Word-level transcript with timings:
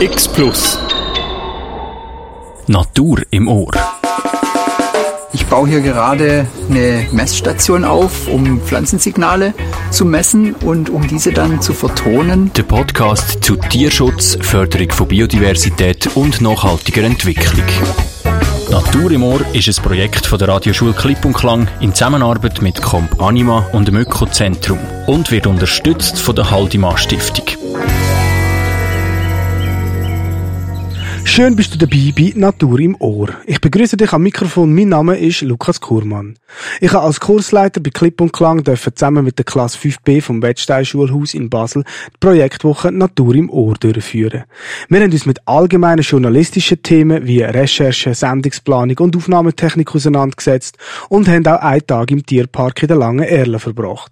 X 0.00 0.28
Plus. 0.28 0.78
Natur 2.68 3.18
im 3.30 3.48
Ohr. 3.48 3.72
Ich 5.32 5.44
baue 5.46 5.68
hier 5.68 5.80
gerade 5.80 6.46
eine 6.70 7.08
Messstation 7.10 7.84
auf, 7.84 8.28
um 8.28 8.60
Pflanzensignale 8.60 9.54
zu 9.90 10.04
messen 10.04 10.54
und 10.54 10.88
um 10.88 11.08
diese 11.08 11.32
dann 11.32 11.60
zu 11.60 11.74
vertonen. 11.74 12.52
Der 12.56 12.62
Podcast 12.62 13.42
zu 13.42 13.56
Tierschutz, 13.56 14.38
Förderung 14.40 14.92
von 14.92 15.08
Biodiversität 15.08 16.08
und 16.14 16.40
nachhaltiger 16.40 17.02
Entwicklung. 17.02 17.66
Natur 18.70 19.10
im 19.10 19.24
Ohr 19.24 19.40
ist 19.52 19.66
ein 19.66 19.82
Projekt 19.82 20.26
von 20.26 20.38
der 20.38 20.46
Radioschule 20.46 20.92
Klipp 20.92 21.24
und 21.24 21.32
Klang 21.32 21.66
in 21.80 21.92
Zusammenarbeit 21.92 22.62
mit 22.62 22.80
Comp 22.80 23.20
Anima 23.20 23.66
und 23.72 23.88
dem 23.88 23.96
Ökozentrum 23.96 24.78
und 25.08 25.32
wird 25.32 25.48
unterstützt 25.48 26.20
von 26.20 26.36
der 26.36 26.48
Haldimar 26.52 26.96
Stiftung. 26.98 27.57
Schön 31.38 31.54
bist 31.54 31.72
du 31.72 31.78
dabei 31.78 32.12
bei 32.16 32.32
Natur 32.34 32.80
im 32.80 32.96
Ohr. 32.98 33.28
Ich 33.46 33.60
begrüße 33.60 33.96
dich 33.96 34.12
am 34.12 34.24
Mikrofon. 34.24 34.74
Mein 34.74 34.88
Name 34.88 35.16
ist 35.16 35.42
Lukas 35.42 35.80
Kurmann. 35.80 36.36
Ich 36.80 36.92
habe 36.92 37.04
als 37.04 37.20
Kursleiter 37.20 37.78
bei 37.80 37.90
Klipp 37.90 38.20
und 38.20 38.32
Klang 38.32 38.64
dürfen 38.64 38.96
zusammen 38.96 39.24
mit 39.24 39.38
der 39.38 39.44
Klasse 39.44 39.78
5b 39.78 40.20
vom 40.20 40.42
Wettstein 40.42 40.84
Schulhaus 40.84 41.34
in 41.34 41.48
Basel 41.48 41.84
die 42.12 42.18
Projektwoche 42.18 42.90
Natur 42.90 43.36
im 43.36 43.50
Ohr 43.50 43.74
durchführen. 43.74 44.46
Wir 44.88 45.00
haben 45.00 45.12
uns 45.12 45.26
mit 45.26 45.38
allgemeinen 45.46 46.02
journalistischen 46.02 46.82
Themen 46.82 47.24
wie 47.24 47.42
Recherche, 47.42 48.14
Sendungsplanung 48.14 48.98
und 48.98 49.16
Aufnahmetechnik 49.16 49.94
auseinandergesetzt 49.94 50.76
und 51.08 51.28
haben 51.28 51.46
auch 51.46 51.60
einen 51.60 51.86
Tag 51.86 52.10
im 52.10 52.26
Tierpark 52.26 52.82
in 52.82 52.88
der 52.88 52.96
Langen 52.96 53.24
Erle 53.24 53.60
verbracht. 53.60 54.10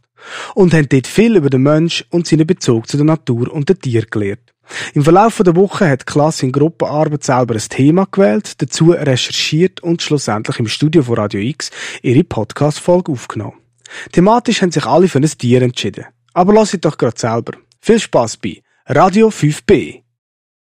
Und 0.54 0.72
haben 0.72 0.88
dort 0.88 1.08
viel 1.08 1.34
über 1.34 1.50
den 1.50 1.62
Mensch 1.62 2.04
und 2.10 2.28
seinen 2.28 2.46
Bezug 2.46 2.86
zu 2.86 2.96
der 2.96 3.06
Natur 3.06 3.52
und 3.52 3.68
den 3.68 3.80
Tieren 3.80 4.06
gelernt. 4.08 4.55
Im 4.94 5.04
Verlauf 5.04 5.40
der 5.44 5.56
Woche 5.56 5.88
hat 5.88 6.02
die 6.02 6.04
Klasse 6.04 6.46
in 6.46 6.52
Gruppenarbeit 6.52 7.24
selber 7.24 7.54
ein 7.54 7.60
Thema 7.60 8.06
gewählt, 8.10 8.60
dazu 8.60 8.90
recherchiert 8.90 9.80
und 9.82 10.02
schlussendlich 10.02 10.58
im 10.58 10.68
Studio 10.68 11.02
von 11.02 11.16
Radio 11.16 11.40
X 11.40 11.70
ihre 12.02 12.24
Podcast-Folge 12.24 13.12
aufgenommen. 13.12 13.60
Thematisch 14.12 14.62
haben 14.62 14.72
sich 14.72 14.84
alle 14.84 15.08
für 15.08 15.18
ein 15.18 15.24
Tier 15.24 15.62
entschieden. 15.62 16.06
Aber 16.34 16.52
lasst 16.52 16.84
doch 16.84 16.98
gerade 16.98 17.18
selber. 17.18 17.52
Viel 17.80 18.00
Spaß 18.00 18.36
bei 18.38 18.62
Radio 18.88 19.28
5b. 19.28 20.02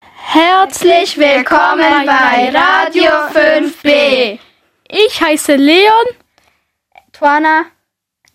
Herzlich 0.01 1.17
willkommen 1.17 2.05
bei 2.05 2.51
Radio 2.53 3.11
5b. 3.33 4.39
Ich 4.87 5.21
heiße 5.21 5.55
Leon, 5.55 6.05
Tuana, 7.11 7.65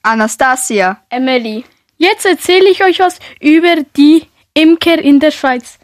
Anastasia, 0.03 1.03
Emily. 1.09 1.65
Jetzt 1.97 2.27
erzähle 2.27 2.69
ich 2.71 2.85
euch 2.85 2.99
was 2.99 3.19
über 3.41 3.77
die 3.97 4.29
Imker 4.57 4.99
in 4.99 5.21
der 5.21 5.33
Schweiz. 5.33 5.79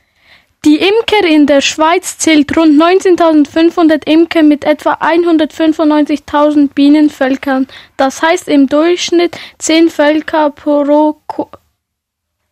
Die 0.65 0.77
Imker 0.77 1.28
in 1.28 1.47
der 1.47 1.61
Schweiz 1.61 2.17
zählt 2.17 2.56
rund 2.56 2.81
19.500 2.81 4.09
Imker 4.09 4.42
mit 4.42 4.64
etwa 4.64 4.95
195.000 4.95 6.70
Bienenvölkern. 6.75 7.69
Das 7.98 8.23
heißt 8.23 8.48
im 8.48 8.69
Durchschnitt 8.69 9.37
10 9.59 9.91
Völker 9.91 10.48
pro 10.51 11.20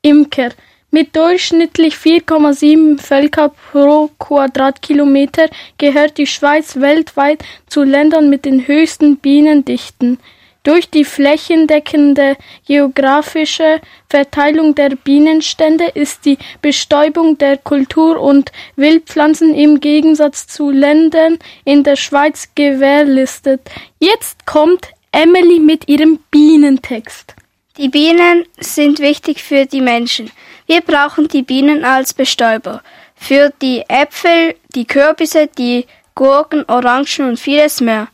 Imker. 0.02 0.50
Mit 0.90 1.16
durchschnittlich 1.16 1.94
4,7 1.94 3.00
Völker 3.00 3.48
pro 3.48 4.10
Quadratkilometer 4.18 5.48
gehört 5.78 6.18
die 6.18 6.26
Schweiz 6.26 6.76
weltweit 6.76 7.42
zu 7.66 7.82
Ländern 7.82 8.28
mit 8.28 8.44
den 8.44 8.66
höchsten 8.66 9.16
Bienendichten. 9.16 10.18
Durch 10.62 10.90
die 10.90 11.04
flächendeckende 11.04 12.36
geografische 12.66 13.80
Verteilung 14.10 14.74
der 14.74 14.90
Bienenstände 14.90 15.86
ist 15.86 16.26
die 16.26 16.36
Bestäubung 16.60 17.38
der 17.38 17.56
Kultur- 17.56 18.20
und 18.20 18.52
Wildpflanzen 18.76 19.54
im 19.54 19.80
Gegensatz 19.80 20.46
zu 20.46 20.70
Ländern 20.70 21.38
in 21.64 21.82
der 21.82 21.96
Schweiz 21.96 22.50
gewährleistet. 22.54 23.62
Jetzt 24.00 24.44
kommt 24.44 24.88
Emily 25.12 25.60
mit 25.60 25.88
ihrem 25.88 26.18
Bienentext. 26.30 27.34
Die 27.78 27.88
Bienen 27.88 28.44
sind 28.58 28.98
wichtig 28.98 29.42
für 29.42 29.64
die 29.64 29.80
Menschen. 29.80 30.30
Wir 30.66 30.82
brauchen 30.82 31.28
die 31.28 31.42
Bienen 31.42 31.84
als 31.84 32.12
Bestäuber. 32.12 32.82
Für 33.14 33.50
die 33.62 33.84
Äpfel, 33.88 34.54
die 34.74 34.86
Kürbisse, 34.86 35.48
die 35.56 35.86
Gurken, 36.14 36.66
Orangen 36.68 37.30
und 37.30 37.40
vieles 37.40 37.80
mehr 37.80 38.08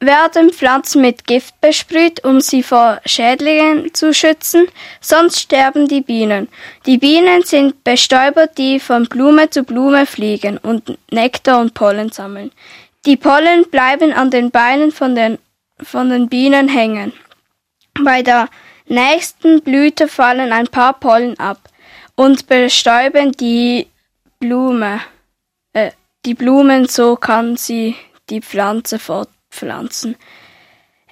werden 0.00 0.52
Pflanzen 0.52 1.02
mit 1.02 1.26
Gift 1.26 1.60
besprüht, 1.60 2.24
um 2.24 2.40
sie 2.40 2.62
vor 2.62 3.00
Schädlingen 3.04 3.92
zu 3.94 4.14
schützen, 4.14 4.66
sonst 5.00 5.40
sterben 5.40 5.88
die 5.88 6.02
Bienen. 6.02 6.48
Die 6.86 6.98
Bienen 6.98 7.42
sind 7.42 7.82
Bestäuber, 7.82 8.46
die 8.46 8.78
von 8.78 9.04
Blume 9.06 9.50
zu 9.50 9.64
Blume 9.64 10.06
fliegen 10.06 10.58
und 10.58 10.96
Nektar 11.10 11.60
und 11.60 11.74
Pollen 11.74 12.10
sammeln. 12.10 12.52
Die 13.06 13.16
Pollen 13.16 13.68
bleiben 13.70 14.12
an 14.12 14.30
den 14.30 14.50
Beinen 14.50 14.92
von 14.92 15.14
den, 15.14 15.38
von 15.82 16.10
den 16.10 16.28
Bienen 16.28 16.68
hängen. 16.68 17.12
Bei 18.04 18.22
der 18.22 18.48
nächsten 18.86 19.62
Blüte 19.62 20.06
fallen 20.06 20.52
ein 20.52 20.68
paar 20.68 20.94
Pollen 20.94 21.38
ab 21.40 21.58
und 22.14 22.46
bestäuben 22.46 23.32
die 23.32 23.88
Blume. 24.38 25.00
Äh, 25.72 25.90
die 26.24 26.34
Blumen, 26.34 26.86
so 26.86 27.16
kann 27.16 27.56
sie 27.56 27.96
die 28.30 28.40
Pflanze 28.40 28.98
fort 28.98 29.28
Pflanzen. 29.58 30.16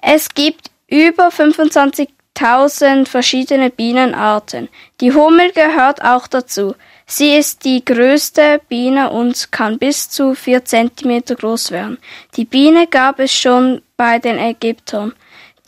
Es 0.01 0.29
gibt 0.33 0.71
über 0.87 1.27
25.000 1.27 3.07
verschiedene 3.07 3.69
Bienenarten. 3.69 4.69
Die 5.01 5.13
Hummel 5.13 5.51
gehört 5.51 6.01
auch 6.01 6.27
dazu. 6.27 6.75
Sie 7.05 7.35
ist 7.35 7.65
die 7.65 7.83
größte 7.83 8.61
Biene 8.67 9.09
und 9.11 9.51
kann 9.51 9.77
bis 9.77 10.09
zu 10.09 10.33
4 10.33 10.65
cm 10.65 11.23
groß 11.25 11.71
werden. 11.71 11.97
Die 12.35 12.45
Biene 12.45 12.87
gab 12.87 13.19
es 13.19 13.33
schon 13.33 13.81
bei 13.95 14.19
den 14.19 14.37
Ägyptern. 14.37 15.13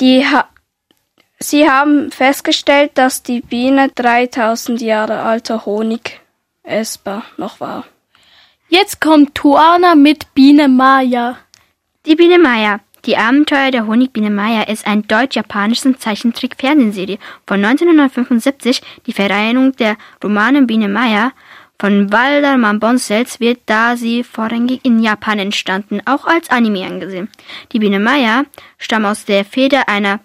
Ha 0.02 0.48
Sie 1.42 1.70
haben 1.70 2.12
festgestellt, 2.12 2.92
dass 2.96 3.24
die 3.24 3.40
Biene 3.40 3.90
3000 3.96 4.82
Jahre 4.82 5.22
alter 5.22 5.66
Honig 5.66 6.20
essbar 6.64 7.24
noch 7.38 7.62
war. 7.62 7.86
Jetzt 8.68 9.00
kommt 9.00 9.36
Tuana 9.36 9.96
mit 9.96 10.34
Biene 10.34 10.68
Maya. 10.68 11.38
Die 12.06 12.16
Biene 12.16 12.40
Maya. 12.40 12.80
Die 13.06 13.18
Abenteuer 13.18 13.72
der 13.72 13.86
Honigbiene 13.86 14.30
Maya 14.30 14.64
ist 14.64 14.88
ein 14.88 15.06
deutsch-japanische 15.06 15.98
Zeichentrick-Fernsehserie 15.98 17.20
von 17.46 17.64
1975. 17.64 18.82
Die 19.06 19.12
Vereinigung 19.12 19.74
der 19.74 19.98
Romanen 20.24 20.66
Biene 20.66 20.88
Maya 20.88 21.34
von 21.78 22.10
Waldemar 22.10 22.76
Bonsels 22.76 23.42
wird, 23.42 23.60
da 23.66 23.98
sie 23.98 24.24
vorrangig 24.24 24.80
in 24.84 25.00
Japan 25.04 25.40
entstanden, 25.40 26.00
auch 26.06 26.26
als 26.26 26.50
Anime 26.50 26.86
angesehen. 26.86 27.28
Die 27.74 27.80
Biene 27.80 28.00
Maya 28.00 28.46
stammt 28.78 29.06
aus 29.06 29.26
der 29.26 29.44
Feder 29.44 29.90
einer 29.90 30.22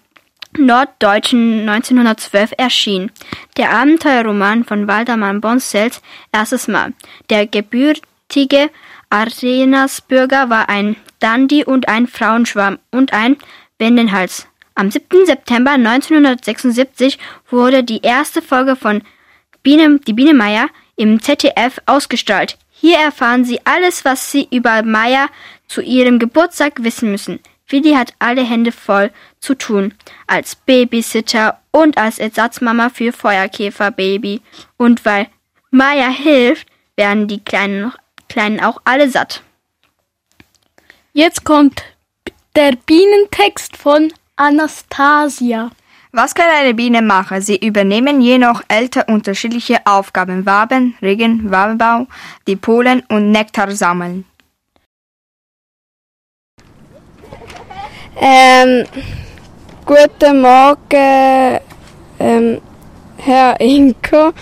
Norddeutschen 0.57 1.67
1912 1.67 2.53
erschien. 2.57 3.11
Der 3.57 3.71
Abenteuerroman 3.71 4.63
von 4.63 4.87
Waldemar 4.87 5.33
Bonsels 5.33 6.01
erstes 6.31 6.69
Mal. 6.69 6.93
Der 7.29 7.47
gebürtige 7.47 8.69
Arenasbürger 9.09 10.49
war 10.49 10.69
ein 10.69 10.95
Dandy 11.19 11.63
und 11.63 11.87
ein 11.87 12.07
Frauenschwarm 12.07 12.79
und 12.91 13.13
ein 13.13 13.37
Wendenhals. 13.77 14.47
Am 14.75 14.91
7. 14.91 15.25
September 15.25 15.71
1976 15.71 17.17
wurde 17.49 17.83
die 17.83 18.01
erste 18.01 18.41
Folge 18.41 18.75
von 18.75 19.01
Biene, 19.63 19.99
die 19.99 20.13
Biene 20.13 20.33
Meier 20.33 20.67
im 20.95 21.21
ZDF 21.21 21.81
ausgestrahlt. 21.85 22.57
Hier 22.69 22.97
erfahren 22.97 23.45
Sie 23.45 23.59
alles, 23.63 24.05
was 24.05 24.31
Sie 24.31 24.47
über 24.51 24.83
Meier 24.83 25.29
zu 25.67 25.81
ihrem 25.81 26.19
Geburtstag 26.19 26.83
wissen 26.83 27.09
müssen. 27.09 27.39
Willi 27.67 27.93
hat 27.93 28.13
alle 28.19 28.43
Hände 28.43 28.71
voll 28.71 29.11
zu 29.39 29.55
tun. 29.55 29.93
Als 30.27 30.55
Babysitter 30.55 31.59
und 31.71 31.97
als 31.97 32.19
Ersatzmama 32.19 32.89
für 32.89 33.11
Feuerkäferbaby. 33.11 34.41
Und 34.77 35.03
weil 35.05 35.27
Maya 35.71 36.09
hilft, 36.09 36.67
werden 36.95 37.27
die 37.27 37.43
Kleinen, 37.43 37.91
Kleinen 38.29 38.59
auch 38.59 38.81
alle 38.85 39.09
satt. 39.09 39.41
Jetzt 41.17 41.45
kommt 41.45 41.81
der 42.57 42.73
Bienentext 42.85 43.77
von 43.77 44.11
Anastasia. 44.35 45.71
Was 46.11 46.35
kann 46.35 46.47
eine 46.53 46.73
Biene 46.73 47.01
machen? 47.01 47.39
Sie 47.39 47.55
übernehmen 47.55 48.19
je 48.19 48.37
nach 48.37 48.63
Alter 48.67 49.07
unterschiedliche 49.07 49.77
Aufgaben. 49.85 50.45
Waben, 50.45 50.97
Regen, 51.01 51.49
Wabenbau, 51.49 52.07
die 52.47 52.57
Pollen 52.57 53.01
und 53.07 53.31
Nektar 53.31 53.71
sammeln. 53.71 54.25
Ähm, 58.17 58.85
guten 59.85 60.41
Morgen, 60.41 61.61
ähm, 62.19 62.61
Herr 63.19 63.57
Inko. 63.61 64.33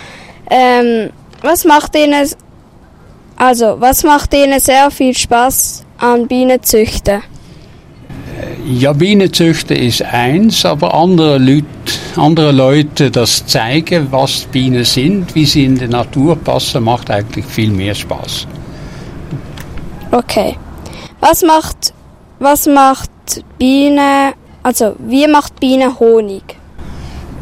Ähm, 0.50 1.12
was 1.40 1.64
macht 1.64 1.94
Ihnen, 1.94 2.28
also, 3.36 3.80
was 3.80 4.02
macht 4.02 4.34
Ihnen 4.34 4.58
sehr 4.58 4.90
viel 4.90 5.14
Spaß 5.14 5.83
an 5.98 6.26
Bienenzüchten? 6.26 7.22
Ja, 8.66 8.92
Bienenzüchter 8.92 9.76
ist 9.76 10.02
eins, 10.02 10.64
aber 10.64 10.94
andere 10.94 11.38
Leute, 11.38 11.66
andere 12.16 12.52
Leute 12.52 13.10
das 13.10 13.46
zeigen, 13.46 14.08
was 14.10 14.44
Bienen 14.44 14.84
sind, 14.84 15.34
wie 15.34 15.44
sie 15.44 15.64
in 15.64 15.76
die 15.76 15.86
Natur 15.86 16.36
passen, 16.36 16.84
macht 16.84 17.10
eigentlich 17.10 17.44
viel 17.44 17.70
mehr 17.70 17.94
Spaß. 17.94 18.46
Okay. 20.10 20.56
Was 21.20 21.42
macht, 21.42 21.92
was 22.38 22.66
macht 22.66 23.10
Biene, 23.58 24.34
also 24.62 24.94
wie 24.98 25.26
macht 25.26 25.58
Biene 25.60 25.98
Honig? 25.98 26.56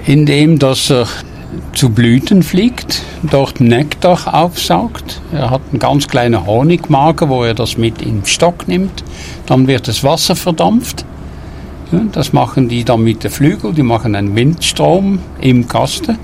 Indem, 0.06 0.58
dass 0.58 0.90
er 0.90 1.06
zu 1.74 1.90
Blüten 1.90 2.42
fliegt, 2.42 3.02
dort 3.22 3.60
Nektar 3.60 4.34
aufsaugt. 4.34 5.20
Er 5.32 5.50
hat 5.50 5.62
einen 5.70 5.78
ganz 5.78 6.08
kleinen 6.08 6.46
Honigmager, 6.46 7.28
wo 7.28 7.44
er 7.44 7.54
das 7.54 7.76
mit 7.76 8.02
im 8.02 8.24
Stock 8.24 8.68
nimmt. 8.68 9.04
Dann 9.46 9.66
wird 9.66 9.88
das 9.88 10.04
Wasser 10.04 10.36
verdampft. 10.36 11.04
Das 12.12 12.32
machen 12.32 12.68
die 12.68 12.84
dann 12.84 13.02
mit 13.02 13.22
den 13.22 13.30
Flügeln, 13.30 13.74
die 13.74 13.82
machen 13.82 14.14
einen 14.14 14.34
Windstrom 14.34 15.18
im 15.40 15.68
Kasten. 15.68 16.18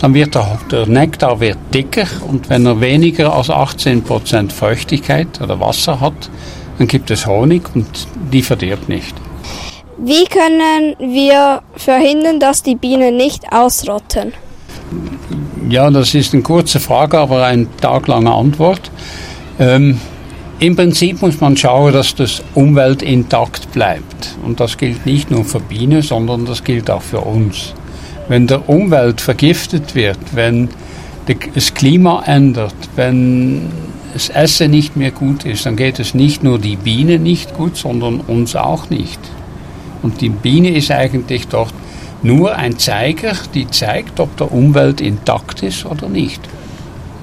Dann 0.00 0.14
wird 0.14 0.34
der, 0.34 0.58
der 0.70 0.86
Nektar 0.86 1.38
wird 1.38 1.58
dicker 1.72 2.06
und 2.26 2.48
wenn 2.48 2.66
er 2.66 2.80
weniger 2.80 3.34
als 3.34 3.50
18% 3.50 4.50
Feuchtigkeit 4.50 5.40
oder 5.40 5.60
Wasser 5.60 6.00
hat, 6.00 6.30
dann 6.78 6.88
gibt 6.88 7.10
es 7.10 7.26
Honig 7.26 7.62
und 7.74 8.08
die 8.32 8.42
verdirbt 8.42 8.88
nicht. 8.88 9.14
Wie 9.98 10.24
können 10.24 10.96
wir 10.98 11.62
verhindern, 11.76 12.40
dass 12.40 12.62
die 12.62 12.74
Bienen 12.74 13.16
nicht 13.16 13.52
ausrotten? 13.52 14.32
Ja, 15.72 15.90
das 15.90 16.14
ist 16.14 16.34
eine 16.34 16.42
kurze 16.42 16.80
Frage, 16.80 17.18
aber 17.18 17.46
eine 17.46 17.66
taglange 17.80 18.30
Antwort. 18.30 18.90
Ähm, 19.58 19.98
Im 20.58 20.76
Prinzip 20.76 21.22
muss 21.22 21.40
man 21.40 21.56
schauen, 21.56 21.94
dass 21.94 22.14
das 22.14 22.42
Umwelt 22.54 23.00
intakt 23.00 23.72
bleibt. 23.72 24.36
Und 24.44 24.60
das 24.60 24.76
gilt 24.76 25.06
nicht 25.06 25.30
nur 25.30 25.46
für 25.46 25.60
Bienen, 25.60 26.02
sondern 26.02 26.44
das 26.44 26.62
gilt 26.62 26.90
auch 26.90 27.00
für 27.00 27.20
uns. 27.20 27.72
Wenn 28.28 28.46
der 28.46 28.68
Umwelt 28.68 29.22
vergiftet 29.22 29.94
wird, 29.94 30.18
wenn 30.34 30.68
das 31.54 31.72
Klima 31.72 32.22
ändert, 32.26 32.74
wenn 32.94 33.70
das 34.12 34.28
Essen 34.28 34.72
nicht 34.72 34.94
mehr 34.94 35.10
gut 35.10 35.46
ist, 35.46 35.64
dann 35.64 35.76
geht 35.76 35.98
es 36.00 36.12
nicht 36.12 36.42
nur 36.44 36.58
die 36.58 36.76
Biene 36.76 37.18
nicht 37.18 37.54
gut, 37.54 37.78
sondern 37.78 38.20
uns 38.20 38.56
auch 38.56 38.90
nicht. 38.90 39.20
Und 40.02 40.20
die 40.20 40.28
Biene 40.28 40.68
ist 40.68 40.90
eigentlich 40.90 41.48
dort 41.48 41.72
nur 42.22 42.56
ein 42.56 42.78
Zeiger, 42.78 43.32
die 43.54 43.68
zeigt, 43.68 44.20
ob 44.20 44.36
der 44.36 44.52
Umwelt 44.52 45.00
intakt 45.00 45.62
ist 45.62 45.84
oder 45.84 46.08
nicht. 46.08 46.40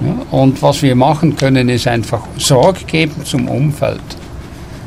Ja, 0.00 0.38
und 0.38 0.62
was 0.62 0.82
wir 0.82 0.94
machen 0.94 1.36
können, 1.36 1.68
ist 1.68 1.86
einfach 1.86 2.22
Sorge 2.38 2.84
geben 2.86 3.24
zum 3.24 3.48
Umfeld. 3.48 4.00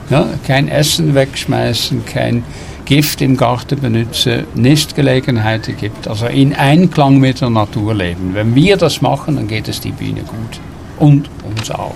Ja, 0.10 0.28
kein 0.46 0.68
Essen 0.68 1.16
wegschmeißen, 1.16 2.06
kein 2.06 2.44
Gift 2.86 3.22
im 3.22 3.38
Garten 3.38 3.80
benutzen, 3.80 4.46
Nistgelegenheiten 4.56 5.78
gibt. 5.78 6.08
Also 6.08 6.28
in 6.28 6.54
Einklang 6.54 7.18
mit 7.20 7.42
der 7.42 7.50
Natur 7.50 7.94
leben. 7.94 8.32
Wenn 8.34 8.54
wir 8.56 8.78
das 8.78 9.02
machen, 9.02 9.36
dann 9.36 9.48
geht 9.48 9.68
es 9.68 9.80
die 9.80 9.92
Biene 9.92 10.22
gut. 10.22 10.60
Und 11.00 11.30
uns 11.44 11.72
auch. 11.72 11.96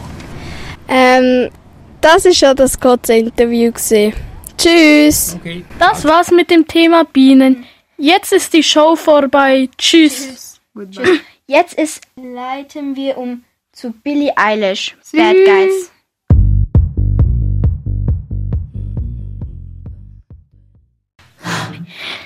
Ähm, 0.87 1.49
das 2.01 2.25
ist 2.25 2.37
schon 2.37 2.55
das 2.55 2.79
kurze 2.79 3.15
Interview 3.15 3.71
gewesen. 3.71 4.13
Tschüss. 4.57 5.37
Okay. 5.39 5.63
Das 5.77 6.03
war's 6.05 6.31
mit 6.31 6.49
dem 6.49 6.67
Thema 6.67 7.03
Bienen. 7.03 7.65
Jetzt 7.99 8.31
ist 8.31 8.53
die 8.53 8.61
Show 8.61 8.95
vorbei. 8.95 9.69
Tschüss. 9.75 10.61
Jetzt 11.47 11.73
ist, 11.73 12.03
leiten 12.15 12.95
wir 12.95 13.17
um 13.17 13.43
zu 13.71 13.91
Billie 13.91 14.31
Eilish, 14.37 14.95
Bad 15.11 15.35
Guys. 15.35 15.91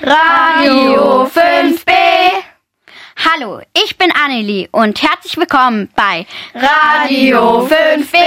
Radio 0.01 1.25
5B. 1.27 1.91
Hallo, 3.15 3.61
ich 3.73 3.97
bin 3.97 4.11
Annelie 4.11 4.67
und 4.71 5.01
herzlich 5.01 5.37
willkommen 5.37 5.89
bei 5.95 6.25
Radio 6.53 7.65
5B. 7.67 8.17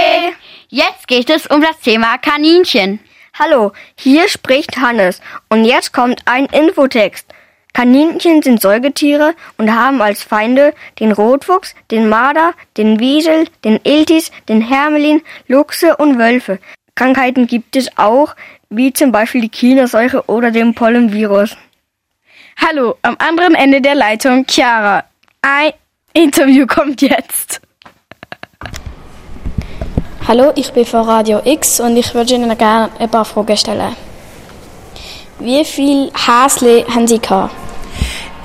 Jetzt 0.69 1.07
geht 1.07 1.29
es 1.29 1.45
um 1.45 1.61
das 1.61 1.79
Thema 1.81 2.17
Kaninchen. 2.17 2.99
Hallo, 3.37 3.73
hier 3.99 4.29
spricht 4.29 4.77
Hannes 4.77 5.19
und 5.49 5.65
jetzt 5.65 5.91
kommt 5.91 6.21
ein 6.25 6.45
Infotext. 6.45 7.34
Kaninchen 7.75 8.41
sind 8.41 8.61
Säugetiere 8.61 9.35
und 9.57 9.75
haben 9.75 10.01
als 10.01 10.23
Feinde 10.23 10.73
den 11.01 11.11
Rotfuchs, 11.11 11.75
den 11.91 12.07
Marder, 12.07 12.53
den 12.77 13.01
Wiesel, 13.01 13.49
den 13.65 13.81
Iltis, 13.83 14.31
den 14.47 14.61
Hermelin, 14.61 15.21
Luchse 15.49 15.97
und 15.97 16.17
Wölfe. 16.17 16.59
Krankheiten 16.95 17.47
gibt 17.47 17.75
es 17.75 17.89
auch, 17.97 18.33
wie 18.69 18.93
zum 18.93 19.11
Beispiel 19.11 19.41
die 19.41 19.49
Kinderseuche 19.49 20.23
oder 20.27 20.51
den 20.51 20.73
Pollenvirus. 20.73 21.57
Hallo, 22.65 22.95
am 23.01 23.17
anderen 23.19 23.55
Ende 23.55 23.81
der 23.81 23.95
Leitung 23.95 24.45
Chiara. 24.47 25.03
Ein 25.41 25.73
Interview 26.13 26.65
kommt 26.65 27.01
jetzt. 27.01 27.59
Hallo, 30.25 30.53
ich 30.55 30.71
bin 30.71 30.85
von 30.85 31.01
Radio 31.01 31.41
X 31.43 31.81
und 31.81 31.97
ich 31.97 32.13
würde 32.13 32.35
Ihnen 32.35 32.57
gerne 32.57 32.89
ein 32.99 33.09
paar 33.09 33.25
Fragen 33.25 33.57
stellen. 33.57 33.97
Wie 35.39 35.65
viele 35.65 36.09
Häsli 36.15 36.85
haben 36.89 37.05
Sie 37.05 37.19
gehabt? 37.19 37.64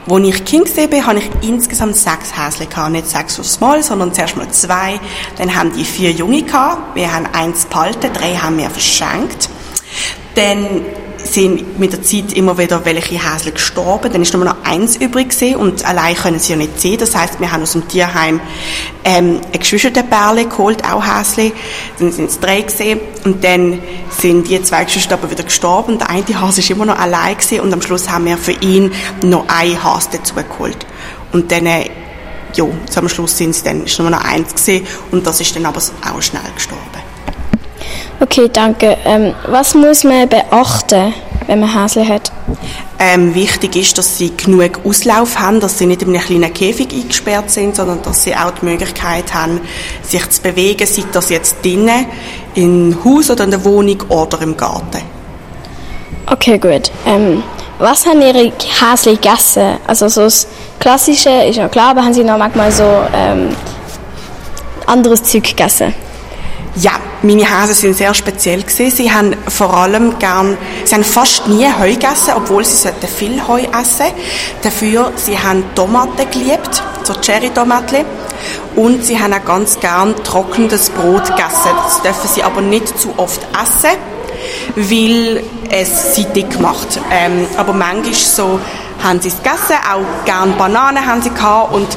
Als 0.08 0.26
ich 0.26 0.44
Kind 0.44 0.76
war, 0.76 1.06
hatte 1.06 1.18
ich 1.20 1.48
insgesamt 1.48 1.96
sechs 1.96 2.36
Häsli. 2.36 2.66
Nicht 2.90 3.08
sechs 3.08 3.38
aufs 3.38 3.60
Mal, 3.60 3.82
sondern 3.82 4.14
zuerst 4.14 4.36
mal 4.36 4.50
zwei. 4.50 4.98
Dann 5.36 5.54
haben 5.54 5.72
die 5.72 5.84
vier 5.84 6.10
Junge 6.10 6.42
gehabt. 6.42 6.94
Wir 6.96 7.12
haben 7.12 7.26
eins 7.32 7.66
behalten, 7.66 8.12
drei 8.12 8.34
haben 8.34 8.56
wir 8.58 8.70
verschenkt. 8.70 9.48
Dann 10.34 10.82
sind 11.26 11.78
mit 11.78 11.92
der 11.92 12.02
Zeit 12.02 12.32
immer 12.32 12.58
wieder 12.58 12.84
welche 12.84 13.14
Häsli 13.14 13.52
gestorben. 13.52 14.12
Dann 14.12 14.22
ist 14.22 14.32
nur 14.34 14.44
noch 14.44 14.56
eins 14.64 14.96
übrig 14.96 15.30
gewesen 15.30 15.56
und 15.56 15.84
allein 15.84 16.14
können 16.14 16.38
sie 16.38 16.52
ja 16.52 16.58
nicht 16.58 16.80
sehen. 16.80 16.98
Das 16.98 17.14
heißt, 17.14 17.40
wir 17.40 17.50
haben 17.50 17.62
aus 17.62 17.72
dem 17.72 17.86
Tierheim 17.88 18.40
ähm, 19.04 19.40
ein 19.52 19.58
Geschwisterpärchen 19.58 20.48
geholt, 20.48 20.84
auch 20.84 21.04
Häsli. 21.04 21.52
Dann 21.98 22.12
sind 22.12 22.30
es 22.30 22.40
drei 22.40 22.62
gewesen. 22.62 23.00
und 23.24 23.44
dann 23.44 23.80
sind 24.10 24.48
die 24.48 24.62
zwei 24.62 24.84
Geschwister 24.84 25.14
aber 25.14 25.30
wieder 25.30 25.44
gestorben. 25.44 25.98
Der 25.98 26.10
eine 26.10 26.40
Hase 26.40 26.60
ist 26.60 26.70
immer 26.70 26.86
noch 26.86 26.98
allein 26.98 27.36
gewesen 27.36 27.60
und 27.60 27.72
am 27.72 27.82
Schluss 27.82 28.08
haben 28.08 28.26
wir 28.26 28.38
für 28.38 28.52
ihn 28.52 28.92
noch 29.22 29.46
ein 29.48 29.82
Hase 29.82 30.08
dazu 30.12 30.34
geholt. 30.34 30.86
Und 31.32 31.52
dann 31.52 31.66
äh, 31.66 31.90
ja, 32.54 32.64
am 32.96 33.08
Schluss 33.08 33.36
sind 33.36 33.50
es 33.50 33.62
dann, 33.62 33.84
ist 33.84 33.98
nur 33.98 34.10
noch 34.10 34.24
eins 34.24 34.54
gewesen 34.54 34.86
und 35.10 35.26
das 35.26 35.40
ist 35.40 35.54
dann 35.54 35.66
aber 35.66 35.80
auch 35.80 36.22
schnell 36.22 36.42
gestorben. 36.54 36.99
Okay, 38.20 38.50
danke. 38.52 38.96
Ähm, 39.04 39.34
was 39.46 39.74
muss 39.74 40.04
man 40.04 40.28
beachten, 40.28 41.14
wenn 41.46 41.60
man 41.60 41.82
Häsli 41.82 42.04
hat? 42.04 42.30
Ähm, 42.98 43.34
wichtig 43.34 43.76
ist, 43.76 43.96
dass 43.96 44.18
sie 44.18 44.36
genug 44.36 44.80
Auslauf 44.84 45.38
haben, 45.38 45.60
dass 45.60 45.78
sie 45.78 45.86
nicht 45.86 46.02
in 46.02 46.08
einem 46.08 46.20
kleinen 46.20 46.52
Käfig 46.52 46.92
eingesperrt 46.92 47.50
sind, 47.50 47.76
sondern 47.76 48.02
dass 48.02 48.24
sie 48.24 48.34
auch 48.36 48.50
die 48.50 48.66
Möglichkeit 48.66 49.32
haben, 49.32 49.60
sich 50.02 50.28
zu 50.28 50.42
bewegen, 50.42 50.86
sei 50.86 51.04
das 51.10 51.30
jetzt 51.30 51.64
drinnen, 51.64 52.06
im 52.54 52.96
Haus 53.04 53.30
oder 53.30 53.44
in 53.44 53.50
der 53.50 53.64
Wohnung 53.64 54.02
oder 54.08 54.42
im 54.42 54.56
Garten. 54.56 55.02
Okay, 56.26 56.58
gut. 56.58 56.90
Ähm, 57.06 57.42
was 57.78 58.04
haben 58.04 58.20
Ihre 58.20 58.52
Häsli 58.80 59.14
gegessen? 59.14 59.78
Also 59.86 60.08
so 60.08 60.22
das 60.22 60.46
Klassische 60.78 61.30
ist 61.30 61.56
ja 61.56 61.68
klar, 61.68 61.90
aber 61.90 62.04
haben 62.04 62.12
Sie 62.12 62.22
noch 62.22 62.36
manchmal 62.36 62.70
so 62.70 62.84
ähm, 63.14 63.56
anderes 64.86 65.22
Zeug 65.22 65.44
gegessen? 65.44 65.94
Ja, 66.76 66.92
meine 67.22 67.44
Häse 67.44 67.74
sind 67.74 67.96
sehr 67.96 68.14
speziell 68.14 68.62
gewesen. 68.62 68.90
Sie 68.90 69.12
haben 69.12 69.36
vor 69.48 69.74
allem 69.74 70.18
gern, 70.18 70.56
sie 70.84 70.94
haben 70.94 71.04
fast 71.04 71.46
nie 71.48 71.66
Heu 71.66 71.90
gegessen, 71.90 72.32
obwohl 72.36 72.64
sie 72.64 72.76
sollten 72.76 73.06
viel 73.06 73.46
Heu 73.46 73.62
essen. 73.78 74.06
Dafür, 74.62 75.12
sie 75.16 75.38
haben 75.38 75.64
Tomaten 75.74 76.30
geliebt, 76.30 76.82
so 77.04 77.14
Cherry-Tomaten. 77.14 78.04
Und 78.76 79.04
sie 79.04 79.18
haben 79.18 79.34
auch 79.34 79.44
ganz 79.44 79.78
gern 79.80 80.14
trockenes 80.24 80.90
Brot 80.90 81.26
gegessen. 81.26 81.70
Das 81.84 82.02
dürfen 82.02 82.28
sie 82.34 82.42
aber 82.42 82.62
nicht 82.62 82.98
zu 82.98 83.12
oft 83.16 83.40
essen, 83.52 83.98
weil 84.76 85.42
es 85.70 86.14
sie 86.14 86.24
dick 86.24 86.58
macht. 86.60 86.98
Ähm, 87.10 87.46
aber 87.56 87.72
manchmal 87.72 88.14
so 88.14 88.60
haben 89.02 89.20
sie 89.20 89.28
es 89.28 89.36
gegessen, 89.36 89.76
auch 89.90 90.24
gern 90.24 90.56
Bananen 90.56 91.04
haben 91.06 91.22
sie 91.22 91.30
gehabt 91.30 91.74
und 91.74 91.88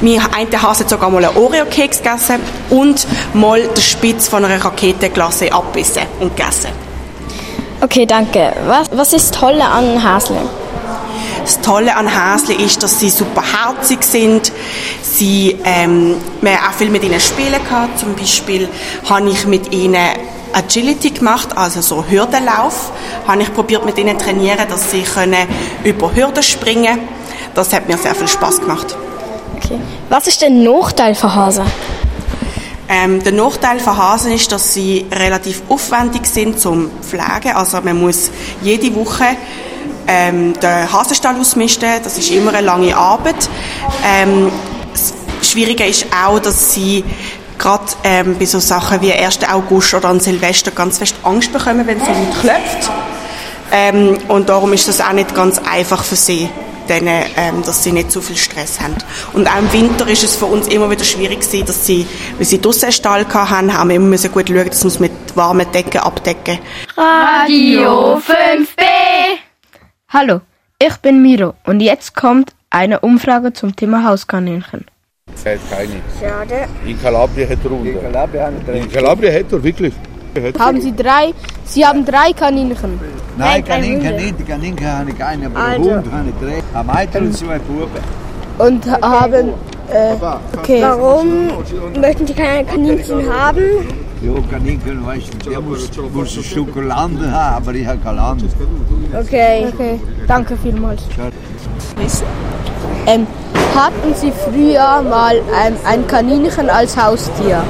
mir 0.00 0.20
eine 0.36 0.62
Hase 0.62 0.84
hat 0.84 0.90
sogar 0.90 1.10
mal 1.10 1.24
einen 1.24 1.36
Oreo-Keks 1.36 2.02
gegessen 2.02 2.40
und 2.70 3.06
mal 3.34 3.62
den 3.62 3.82
Spitz 3.82 4.28
von 4.28 4.44
einer 4.44 4.64
Raketenglasse 4.64 5.52
abbissen 5.52 6.02
und 6.20 6.36
gegessen. 6.36 6.70
Okay, 7.80 8.06
danke. 8.06 8.54
Was, 8.66 8.88
was 8.92 9.12
ist 9.12 9.30
das 9.30 9.40
Tolle 9.40 9.64
an 9.64 10.00
Häsli? 10.02 10.38
Das 11.42 11.60
Tolle 11.60 11.94
an 11.94 12.08
Häsli 12.08 12.54
ist, 12.54 12.82
dass 12.82 12.98
sie 12.98 13.10
super 13.10 13.42
herzig 13.42 14.02
sind. 14.02 14.50
Sie, 15.02 15.58
ähm, 15.64 16.16
wir 16.40 16.52
haben 16.52 16.70
auch 16.70 16.74
viel 16.74 16.88
mit 16.88 17.04
ihnen 17.04 17.20
spielen 17.20 17.62
gehabt. 17.62 17.98
Zum 17.98 18.14
Beispiel 18.14 18.68
habe 19.08 19.28
ich 19.28 19.46
mit 19.46 19.72
ihnen 19.72 20.08
Agility 20.54 21.10
gemacht, 21.10 21.56
also 21.56 21.80
so 21.80 22.04
Hürdenlauf. 22.08 22.92
Habe 23.26 23.42
ich 23.42 23.52
probiert 23.52 23.84
mit 23.84 23.98
ihnen 23.98 24.18
trainieren, 24.18 24.66
dass 24.68 24.90
sie 24.90 25.02
können 25.02 25.48
über 25.84 26.14
Hürden 26.14 26.42
springen. 26.42 27.00
Das 27.54 27.72
hat 27.72 27.88
mir 27.88 27.98
sehr 27.98 28.14
viel 28.14 28.28
Spaß 28.28 28.60
gemacht. 28.60 28.96
Okay. 29.56 29.80
Was 30.08 30.26
ist 30.26 30.42
der 30.42 30.50
Nachteil 30.50 31.14
von 31.14 31.34
Hasen? 31.34 31.64
Ähm, 32.88 33.22
der 33.22 33.32
Nachteil 33.32 33.80
von 33.80 33.96
Hasen 33.96 34.32
ist, 34.32 34.52
dass 34.52 34.74
sie 34.74 35.06
relativ 35.10 35.62
aufwendig 35.68 36.26
sind 36.26 36.60
zum 36.60 36.90
Pflegen. 37.00 37.56
Also 37.56 37.80
man 37.80 37.98
muss 37.98 38.30
jede 38.62 38.94
Woche 38.94 39.36
ähm, 40.06 40.52
den 40.60 40.92
Hasenstall 40.92 41.36
ausmisten. 41.40 41.88
Das 42.02 42.18
ist 42.18 42.30
immer 42.30 42.52
eine 42.52 42.66
lange 42.66 42.94
Arbeit. 42.94 43.48
Ähm, 44.04 44.50
das 44.92 45.14
Schwierige 45.50 45.86
ist 45.86 46.06
auch, 46.24 46.38
dass 46.38 46.74
sie 46.74 47.04
gerade 47.58 47.84
ähm, 48.04 48.36
bei 48.38 48.46
so 48.46 48.58
Sachen 48.58 49.00
wie 49.00 49.12
1. 49.12 49.40
August 49.50 49.94
oder 49.94 50.08
an 50.08 50.20
Silvester 50.20 50.70
ganz 50.70 50.98
fest 50.98 51.16
Angst 51.22 51.52
bekommen, 51.52 51.86
wenn 51.86 52.00
es 52.00 52.06
jemand 52.06 52.40
klopft. 52.40 52.90
Ähm, 53.72 54.18
und 54.28 54.48
darum 54.48 54.72
ist 54.72 54.88
das 54.88 55.00
auch 55.00 55.12
nicht 55.12 55.34
ganz 55.34 55.58
einfach 55.58 56.04
für 56.04 56.16
sie, 56.16 56.48
denen, 56.88 57.24
ähm, 57.36 57.62
dass 57.64 57.82
sie 57.82 57.92
nicht 57.92 58.12
so 58.12 58.20
viel 58.20 58.36
Stress 58.36 58.80
haben. 58.80 58.94
Und 59.32 59.48
auch 59.48 59.58
im 59.58 59.72
Winter 59.72 60.06
ist 60.06 60.22
es 60.22 60.36
für 60.36 60.46
uns 60.46 60.68
immer 60.68 60.90
wieder 60.90 61.04
schwierig 61.04 61.40
gewesen, 61.40 61.66
dass 61.66 61.86
sie, 61.86 62.06
weil 62.36 62.46
sie 62.46 62.60
draussen 62.60 62.84
einen 62.84 62.92
Stall 62.92 63.26
hatten, 63.26 63.76
haben 63.76 63.88
wir 63.88 63.96
immer 63.96 64.06
müssen 64.06 64.30
gut 64.30 64.48
schauen, 64.48 64.68
dass 64.68 64.84
wir 64.84 64.88
es 64.88 65.00
mit 65.00 65.12
warmen 65.34 65.70
Decken 65.72 66.00
abdecken. 66.00 66.58
Radio 66.96 68.18
5B. 68.18 68.84
Hallo, 70.08 70.40
ich 70.78 70.96
bin 70.98 71.22
Miro 71.22 71.54
und 71.64 71.80
jetzt 71.80 72.14
kommt 72.14 72.52
eine 72.70 73.00
Umfrage 73.00 73.52
zum 73.52 73.74
Thema 73.74 74.04
Hauskaninchen. 74.04 74.86
Hat 75.44 75.58
keine. 75.70 76.00
Schade. 76.18 76.68
In 76.86 77.00
Kalabrien 77.00 77.48
hat 77.50 77.58
er 77.64 77.70
unten. 77.70 77.86
In 77.86 78.00
Kalabrien 78.00 78.44
hat 78.44 78.68
er. 78.68 78.74
In 78.74 78.90
Kalabrien 78.90 79.34
hat 79.34 79.52
er, 79.52 79.62
wirklich. 79.62 79.94
Haben 80.58 80.80
Sie 80.80 80.94
drei? 80.96 81.34
Sie 81.64 81.84
haben 81.86 82.04
drei 82.04 82.32
Kaninchen. 82.32 82.98
Nein, 83.36 83.62
Kaninchen 83.64 84.16
nicht. 84.16 84.38
Die 84.38 84.44
Kaninchen 84.44 84.86
habe 84.86 85.10
ich 85.10 85.18
keine, 85.18 85.46
aber 85.46 85.58
Also. 85.58 85.96
Hund 85.96 86.12
habe 86.12 86.28
ich 86.30 86.48
drei. 86.48 86.78
Ein 86.78 86.86
Mädchen 86.86 87.26
und 87.26 87.36
zwei 87.36 87.58
Buben. 87.58 87.88
Und 88.58 88.86
haben. 89.02 89.48
Äh, 89.92 90.14
okay. 90.58 90.80
Warum 90.82 91.48
möchten 92.00 92.26
Sie 92.26 92.32
keine 92.32 92.64
Kaninchen 92.64 93.32
haben? 93.32 93.64
Ja, 94.22 94.32
Kaninchen, 94.50 95.06
weißt 95.06 95.28
du, 95.44 95.50
der 95.50 95.60
muss, 95.60 95.90
muss 96.12 96.36
ein 96.38 96.42
Stück 96.42 96.74
Land 96.76 97.20
haben, 97.20 97.56
aber 97.56 97.74
ich 97.74 97.86
habe 97.86 97.98
kein 97.98 98.16
Land. 98.16 98.44
Okay. 99.12 99.66
Okay, 99.72 100.00
danke 100.26 100.56
vielmals. 100.56 101.02
Ähm, 103.06 103.26
hatten 103.74 104.14
Sie 104.14 104.32
früher 104.32 105.02
mal 105.02 105.36
ähm, 105.36 105.76
ein 105.84 106.06
Kaninchen 106.06 106.70
als 106.70 106.96
Haustier? 106.96 107.62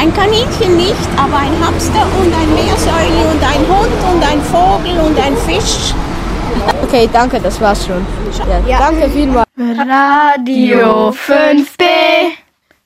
Ein 0.00 0.12
Kaninchen 0.14 0.76
nicht, 0.76 1.08
aber 1.16 1.36
ein 1.36 1.54
Hamster 1.64 2.06
und 2.20 2.32
ein 2.32 2.54
Meersäule 2.54 3.28
und 3.32 3.42
ein 3.42 3.64
Hund 3.68 4.14
und 4.14 4.22
ein 4.22 4.40
Vogel 4.42 4.98
und 5.00 5.18
ein 5.18 5.36
Fisch. 5.36 5.92
Okay, 6.82 7.08
danke, 7.12 7.40
das 7.40 7.60
war's 7.60 7.86
schon. 7.86 8.06
Ja, 8.66 8.78
Danke 8.78 9.10
vielmals. 9.10 9.46
Radio 9.56 11.10
5B. 11.10 11.84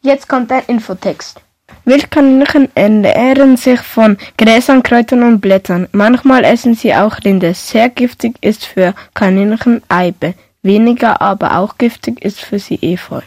Jetzt 0.01 0.29
kommt 0.29 0.51
ein 0.51 0.63
Infotext. 0.67 1.41
Wildkaninchen 1.85 2.69
ernähren 2.75 3.57
sich 3.57 3.81
von 3.81 4.17
Gräsern, 4.39 4.83
Kräutern 4.83 5.23
und 5.23 5.41
Blättern. 5.41 5.89
Manchmal 5.93 6.45
essen 6.45 6.75
sie 6.75 6.95
auch 6.95 7.17
Rinde. 7.25 7.55
Sehr 7.55 7.89
giftig 7.89 8.37
ist 8.41 8.65
für 8.65 8.95
Kaninchen 9.15 9.83
Eibe. 9.89 10.35
Weniger 10.63 11.21
aber 11.21 11.59
auch 11.59 11.77
giftig 11.79 12.25
ist 12.25 12.41
für 12.41 12.59
sie 12.59 12.79
Efeu. 12.81 13.21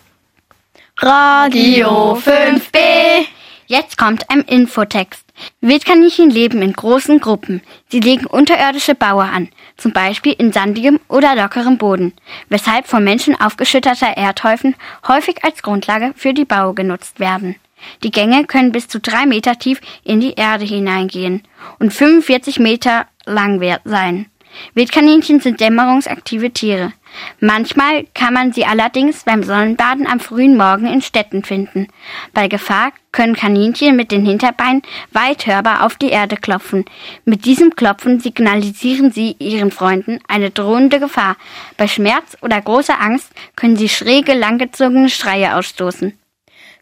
Radio 0.97 2.13
5B. 2.13 3.25
Jetzt 3.67 3.97
kommt 3.97 4.29
ein 4.29 4.41
Infotext. 4.41 5.25
Wildkaninchen 5.59 6.29
leben 6.29 6.61
in 6.61 6.71
großen 6.71 7.19
Gruppen. 7.19 7.61
Sie 7.89 7.99
legen 7.99 8.25
unterirdische 8.25 8.95
Baue 8.95 9.23
an, 9.23 9.49
zum 9.75 9.91
Beispiel 9.91 10.33
in 10.33 10.53
sandigem 10.53 10.99
oder 11.09 11.35
lockerem 11.35 11.77
Boden, 11.77 12.13
weshalb 12.47 12.87
von 12.87 13.03
Menschen 13.03 13.39
aufgeschütterter 13.39 14.15
Erdhäufen 14.15 14.75
häufig 15.07 15.43
als 15.43 15.61
Grundlage 15.61 16.13
für 16.15 16.33
die 16.33 16.45
Baue 16.45 16.73
genutzt 16.73 17.19
werden. 17.19 17.55
Die 18.03 18.11
Gänge 18.11 18.45
können 18.45 18.71
bis 18.71 18.87
zu 18.87 18.99
drei 18.99 19.25
Meter 19.25 19.59
tief 19.59 19.81
in 20.03 20.21
die 20.21 20.35
Erde 20.35 20.63
hineingehen 20.63 21.43
und 21.79 21.93
45 21.93 22.59
Meter 22.59 23.07
lang 23.25 23.59
sein. 23.83 24.27
Wildkaninchen 24.73 25.39
sind 25.39 25.59
dämmerungsaktive 25.59 26.51
Tiere. 26.51 26.93
Manchmal 27.39 28.05
kann 28.13 28.33
man 28.33 28.51
sie 28.51 28.65
allerdings 28.65 29.23
beim 29.23 29.43
Sonnenbaden 29.43 30.07
am 30.07 30.19
frühen 30.19 30.57
Morgen 30.57 30.87
in 30.87 31.01
Städten 31.01 31.43
finden. 31.43 31.87
Bei 32.33 32.47
Gefahr 32.47 32.91
können 33.11 33.35
Kaninchen 33.35 33.95
mit 33.95 34.11
den 34.11 34.25
Hinterbeinen 34.25 34.81
weit 35.11 35.47
hörbar 35.47 35.85
auf 35.85 35.95
die 35.95 36.09
Erde 36.09 36.35
klopfen. 36.35 36.85
Mit 37.23 37.45
diesem 37.45 37.75
Klopfen 37.75 38.19
signalisieren 38.19 39.11
sie 39.11 39.35
ihren 39.39 39.71
Freunden 39.71 40.19
eine 40.27 40.51
drohende 40.51 40.99
Gefahr. 40.99 41.37
Bei 41.77 41.87
Schmerz 41.87 42.37
oder 42.41 42.61
großer 42.61 42.99
Angst 42.99 43.31
können 43.55 43.77
sie 43.77 43.89
schräge, 43.89 44.33
langgezogene 44.33 45.09
Schreie 45.09 45.55
ausstoßen. 45.55 46.17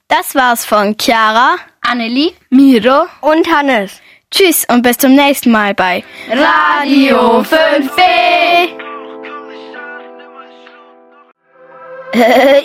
Das 0.07 0.35
war's 0.35 0.65
von 0.65 0.95
Chiara, 0.99 1.55
Annelie, 1.81 2.33
Miro 2.49 3.05
und 3.21 3.51
Hannes. 3.51 4.02
Tschüss 4.33 4.65
und 4.67 4.81
bis 4.81 4.97
zum 4.97 5.13
nächsten 5.13 5.51
Mal 5.51 5.75
bei 5.75 6.03
Radio 6.27 7.41
5B. 7.41 8.01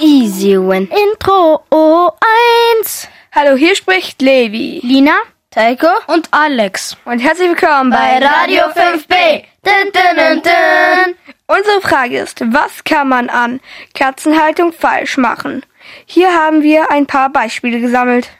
Easy 0.00 0.56
Win. 0.56 0.88
Intro 0.88 1.62
O1. 1.70 3.08
Hallo, 3.34 3.54
hier 3.54 3.76
spricht 3.76 4.22
Levi, 4.22 4.80
Lina, 4.82 5.12
Taiko 5.50 5.88
und 6.06 6.28
Alex. 6.30 6.96
und 7.04 7.18
herzlich 7.18 7.50
willkommen 7.50 7.90
bei 7.90 8.18
Bei 8.18 8.26
Radio 8.26 8.62
5B. 8.62 9.44
Dun, 9.62 9.92
dun, 9.92 10.16
dun, 10.16 10.42
dun. 10.42 11.14
Unsere 11.48 11.82
Frage 11.82 12.18
ist, 12.20 12.40
was 12.50 12.82
kann 12.84 13.08
man 13.08 13.28
an 13.28 13.60
Katzenhaltung 13.92 14.72
falsch 14.72 15.18
machen? 15.18 15.66
Hier 16.06 16.32
haben 16.32 16.62
wir 16.62 16.90
ein 16.90 17.04
paar 17.04 17.28
Beispiele 17.28 17.78
gesammelt. 17.78 18.30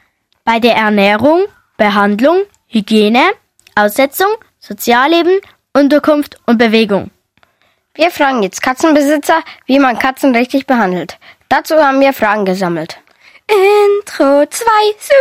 Bei 0.47 0.61
der 0.61 0.77
Ernährung, 0.77 1.45
Behandlung, 1.77 2.45
Hygiene, 2.71 3.31
Aussetzung, 3.75 4.29
Sozialleben, 4.61 5.41
Unterkunft 5.73 6.37
und 6.45 6.59
Bewegung. 6.59 7.11
Wir 7.95 8.11
fragen 8.11 8.43
jetzt 8.43 8.61
Katzenbesitzer, 8.61 9.43
wie 9.65 9.79
man 9.79 9.99
Katzen 9.99 10.37
richtig 10.37 10.67
behandelt. 10.67 11.17
Dazu 11.49 11.77
haben 11.77 12.01
wir 12.01 12.13
Fragen 12.13 12.45
gesammelt. 12.45 12.99
Intro 13.47 14.45
2, 14.45 14.67
Sü. 14.99 15.15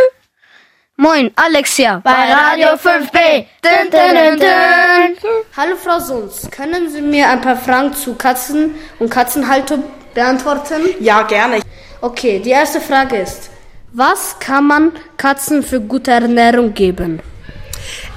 Moin, 0.96 1.30
Alexia. 1.36 2.02
Bei 2.04 2.34
Radio 2.34 2.68
5B. 2.74 3.46
Dun, 3.62 3.90
dun, 3.90 4.14
dun, 4.14 4.38
dun. 4.40 5.30
Hallo 5.56 5.76
Frau 5.76 5.98
Sons, 6.00 6.50
können 6.50 6.90
Sie 6.90 7.00
mir 7.00 7.30
ein 7.30 7.40
paar 7.40 7.56
Fragen 7.56 7.94
zu 7.94 8.14
Katzen 8.14 8.74
und 8.98 9.08
Katzenhaltung 9.08 9.84
beantworten? 10.12 10.82
Ja, 11.00 11.22
gerne. 11.22 11.62
Okay, 12.02 12.40
die 12.40 12.50
erste 12.50 12.82
Frage 12.82 13.16
ist, 13.16 13.48
was 13.92 14.38
kann 14.38 14.66
man 14.66 14.92
Katzen 15.16 15.62
für 15.62 15.80
gute 15.80 16.10
Ernährung 16.10 16.74
geben? 16.74 17.22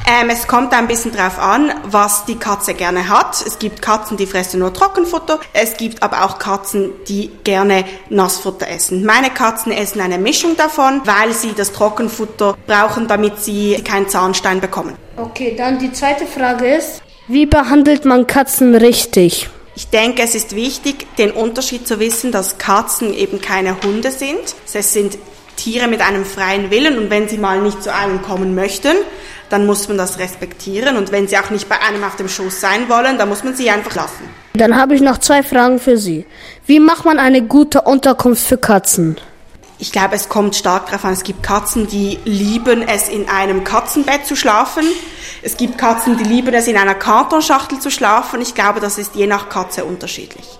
Ähm, 0.07 0.29
es 0.29 0.47
kommt 0.47 0.73
ein 0.73 0.87
bisschen 0.87 1.11
drauf 1.11 1.39
an, 1.39 1.71
was 1.83 2.25
die 2.25 2.35
Katze 2.35 2.73
gerne 2.73 3.07
hat. 3.07 3.43
Es 3.45 3.59
gibt 3.59 3.81
Katzen, 3.81 4.17
die 4.17 4.25
fressen 4.25 4.59
nur 4.59 4.73
Trockenfutter. 4.73 5.39
Es 5.53 5.77
gibt 5.77 6.01
aber 6.03 6.25
auch 6.25 6.39
Katzen, 6.39 6.91
die 7.07 7.31
gerne 7.43 7.85
Nassfutter 8.09 8.67
essen. 8.67 9.05
Meine 9.05 9.29
Katzen 9.29 9.71
essen 9.71 10.01
eine 10.01 10.17
Mischung 10.17 10.57
davon, 10.57 11.01
weil 11.05 11.33
sie 11.33 11.53
das 11.53 11.71
Trockenfutter 11.71 12.57
brauchen, 12.67 13.07
damit 13.07 13.39
sie 13.39 13.81
keinen 13.83 14.09
Zahnstein 14.09 14.59
bekommen. 14.59 14.95
Okay, 15.17 15.55
dann 15.57 15.79
die 15.79 15.91
zweite 15.91 16.25
Frage 16.25 16.75
ist, 16.75 17.01
wie 17.27 17.45
behandelt 17.45 18.03
man 18.03 18.27
Katzen 18.27 18.75
richtig? 18.75 19.49
Ich 19.75 19.87
denke, 19.87 20.21
es 20.21 20.35
ist 20.35 20.55
wichtig, 20.55 21.15
den 21.17 21.31
Unterschied 21.31 21.87
zu 21.87 21.99
wissen, 21.99 22.31
dass 22.31 22.57
Katzen 22.57 23.13
eben 23.13 23.39
keine 23.39 23.81
Hunde 23.81 24.11
sind. 24.11 24.55
Es 24.73 24.91
sind 24.91 25.17
Tiere 25.55 25.87
mit 25.87 26.01
einem 26.01 26.25
freien 26.25 26.71
Willen 26.71 26.97
und 26.97 27.09
wenn 27.09 27.27
sie 27.27 27.37
mal 27.37 27.61
nicht 27.61 27.83
zu 27.83 27.93
einem 27.93 28.21
kommen 28.21 28.55
möchten, 28.55 28.95
dann 29.49 29.65
muss 29.65 29.87
man 29.87 29.97
das 29.97 30.17
respektieren 30.19 30.97
und 30.97 31.11
wenn 31.11 31.27
sie 31.27 31.37
auch 31.37 31.49
nicht 31.49 31.67
bei 31.67 31.79
einem 31.81 32.03
auf 32.03 32.15
dem 32.15 32.29
Schoß 32.29 32.61
sein 32.61 32.89
wollen, 32.89 33.17
dann 33.17 33.29
muss 33.29 33.43
man 33.43 33.55
sie 33.55 33.69
einfach 33.69 33.95
lassen. 33.95 34.29
Dann 34.53 34.75
habe 34.75 34.95
ich 34.95 35.01
noch 35.01 35.17
zwei 35.17 35.43
Fragen 35.43 35.79
für 35.79 35.97
Sie. 35.97 36.25
Wie 36.65 36.79
macht 36.79 37.05
man 37.05 37.19
eine 37.19 37.41
gute 37.41 37.81
Unterkunft 37.81 38.45
für 38.45 38.57
Katzen? 38.57 39.17
Ich 39.79 39.91
glaube, 39.91 40.13
es 40.13 40.29
kommt 40.29 40.55
stark 40.55 40.87
darauf 40.87 41.05
an. 41.05 41.13
Es 41.13 41.23
gibt 41.23 41.41
Katzen, 41.41 41.87
die 41.87 42.19
lieben 42.23 42.87
es, 42.87 43.09
in 43.09 43.27
einem 43.27 43.63
Katzenbett 43.63 44.27
zu 44.27 44.35
schlafen. 44.35 44.83
Es 45.41 45.57
gibt 45.57 45.79
Katzen, 45.79 46.17
die 46.17 46.23
lieben 46.23 46.53
es, 46.53 46.67
in 46.67 46.77
einer 46.77 46.93
Kartonschachtel 46.93 47.79
zu 47.79 47.89
schlafen. 47.89 48.41
Ich 48.41 48.53
glaube, 48.53 48.79
das 48.79 48.99
ist 48.99 49.15
je 49.15 49.25
nach 49.25 49.49
Katze 49.49 49.83
unterschiedlich. 49.83 50.59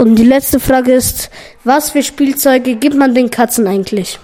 Und 0.00 0.14
die 0.14 0.24
letzte 0.24 0.60
Frage 0.60 0.94
ist, 0.94 1.28
was 1.62 1.90
für 1.90 2.02
Spielzeuge 2.02 2.76
gibt 2.76 2.96
man 2.96 3.14
den 3.14 3.28
Katzen 3.28 3.66
eigentlich? 3.66 4.18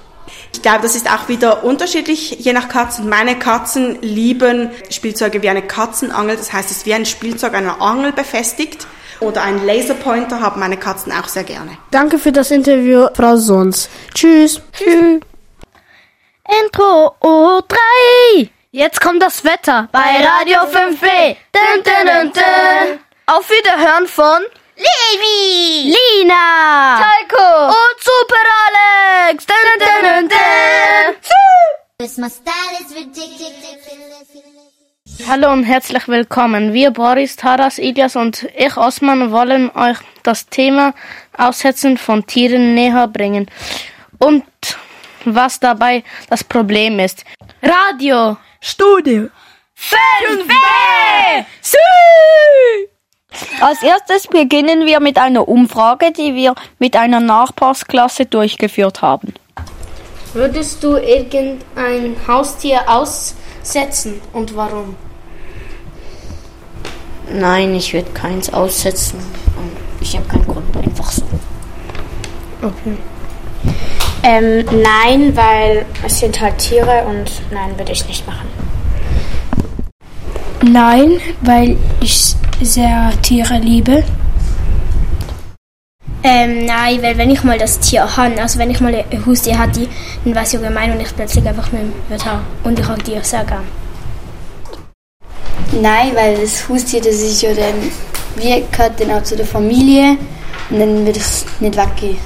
Ich 0.55 0.63
glaube, 0.63 0.81
das 0.81 0.97
ist 0.97 1.07
auch 1.07 1.29
wieder 1.29 1.65
unterschiedlich, 1.65 2.31
je 2.39 2.55
nach 2.55 2.71
Katzen. 2.71 3.11
Meine 3.11 3.39
Katzen 3.39 4.01
lieben 4.01 4.71
Spielzeuge 4.89 5.43
wie 5.43 5.51
eine 5.51 5.61
Katzenangel. 5.61 6.39
Das 6.39 6.51
heißt, 6.51 6.71
es 6.71 6.79
ist 6.79 6.87
wie 6.87 6.95
ein 6.95 7.05
Spielzeug 7.05 7.53
einer 7.53 7.83
Angel 7.83 8.13
befestigt. 8.13 8.87
Oder 9.21 9.43
ein 9.43 9.67
Laserpointer 9.67 10.41
haben 10.41 10.61
meine 10.61 10.79
Katzen 10.79 11.13
auch 11.13 11.29
sehr 11.29 11.45
gerne. 11.45 11.77
Danke 11.91 12.19
für 12.19 12.33
das 12.33 12.51
Interview, 12.51 13.09
Frau 13.13 13.37
Sons. 13.37 13.91
Tschüss. 14.15 14.63
Tschüss. 14.73 15.21
Intro 16.63 17.15
O3. 17.21 18.49
Jetzt 18.71 19.03
kommt 19.03 19.21
das 19.21 19.45
Wetter 19.45 19.91
Bei 19.93 20.25
Radio 20.25 20.61
5B. 20.61 21.37
Dun, 21.53 21.85
dun, 21.85 22.07
dun, 22.07 22.33
dun. 22.33 22.99
Auf 23.27 23.51
Wiederhören 23.51 24.07
von 24.07 24.41
Levi. 24.77 25.95
Lina 25.95 27.01
Taiko. 27.01 27.69
und 27.69 27.99
Super 28.01 28.47
Alex. 28.67 29.47
Dun, 29.47 29.57
dun, 29.79 30.29
dun. 30.29 30.37
Hallo 35.29 35.53
und 35.53 35.65
herzlich 35.65 36.07
willkommen. 36.09 36.73
Wir 36.75 36.91
Boris, 36.91 37.37
Taras, 37.37 37.79
Ilias 37.79 38.17
und 38.17 38.47
ich 38.55 38.77
Osman 38.77 39.33
wollen 39.33 39.71
euch 39.75 39.97
das 40.23 40.47
Thema 40.47 40.93
Aussetzen 41.37 41.97
von 41.97 42.27
Tieren 42.27 42.75
näher 42.75 43.09
bringen 43.09 43.51
und 44.19 44.45
was 45.25 45.59
dabei 45.59 46.05
das 46.29 46.45
Problem 46.45 46.99
ist. 46.99 47.25
Radio, 47.63 48.37
Studio, 48.61 49.31
5B, 49.79 51.47
Als 53.61 53.83
erstes 53.83 54.29
beginnen 54.29 54.87
wir 54.87 55.01
mit 55.01 55.19
einer 55.19 55.49
Umfrage, 55.49 56.13
die 56.13 56.35
wir 56.35 56.55
mit 56.79 56.97
einer 56.97 57.21
Nachbarsklasse 57.21 58.27
durchgeführt 58.27 59.03
haben. 59.03 59.35
Würdest 60.33 60.85
du 60.85 60.97
irgendein 60.97 62.17
Haustier 62.29 62.83
aussetzen 62.87 64.21
und 64.33 64.55
warum? 64.55 64.97
Nein, 67.33 67.75
ich 67.75 67.93
würde 67.93 68.11
keins 68.13 68.53
aussetzen. 68.53 69.19
Ich 70.01 70.17
habe 70.17 70.29
keinen 70.29 70.47
Grund, 70.47 70.77
einfach 70.77 71.11
so. 71.11 71.25
Okay. 72.63 72.97
Ähm, 74.23 74.65
nein, 74.67 75.37
weil 75.37 75.87
es 76.05 76.21
sind 76.21 76.41
halt 76.41 76.59
Tiere 76.59 77.05
und 77.07 77.31
nein, 77.51 77.77
würde 77.77 77.93
ich 77.93 78.07
nicht 78.07 78.27
machen. 78.27 78.49
Nein, 80.63 81.21
weil 81.43 81.77
ich 82.01 82.35
sehr 82.63 83.13
Tiere 83.23 83.59
liebe. 83.59 84.05
Ähm, 86.23 86.67
nein, 86.67 87.01
weil 87.03 87.17
wenn 87.19 87.31
ich 87.31 87.45
mal 87.45 87.59
das 87.59 87.79
Tier 87.79 88.17
habe, 88.17 88.41
also 88.41 88.59
wenn 88.59 88.71
ich 88.71 88.81
mal 88.81 88.95
ein 88.95 89.27
Haustier 89.27 89.59
hatte, 89.59 89.87
dann 90.25 90.35
wäre 90.35 90.45
es 90.45 90.53
ja 90.53 90.61
gemein 90.61 90.91
und 90.91 91.01
ich 91.01 91.15
plötzlich 91.15 91.47
einfach 91.47 91.71
nicht 91.71 91.85
mehr 92.09 92.25
haben. 92.25 92.45
Und 92.65 92.79
ich 92.79 92.87
habe 92.87 93.03
Tiere 93.03 93.23
sehr 93.23 93.45
gern. 93.45 93.65
Nein, 95.73 96.11
weil 96.15 96.41
das 96.41 96.69
Haustier, 96.69 97.01
das 97.01 97.15
ist 97.15 97.43
ja 97.43 97.51
dann, 97.55 97.75
wie 98.37 98.65
gehört 98.73 99.01
dann 99.01 99.11
auch 99.13 99.23
zu 99.23 99.37
der 99.37 99.47
Familie 99.47 100.17
und 100.71 100.81
dann 100.81 101.07
wird 101.07 101.17
es 101.17 101.45
nicht 101.61 101.77
weggehen. 101.77 102.19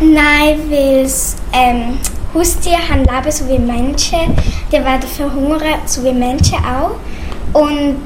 Nein, 0.00 0.58
weil 0.68 1.08
ähm, 1.52 1.98
Haustiere 2.34 2.88
haben 2.88 3.04
Leben 3.04 3.30
so 3.30 3.48
wie 3.48 3.58
Menschen. 3.58 4.36
Die 4.70 4.72
werden 4.72 5.02
verhungern, 5.02 5.80
so 5.86 6.02
wie 6.04 6.12
Menschen 6.12 6.58
auch. 6.58 6.96
Und 7.52 8.02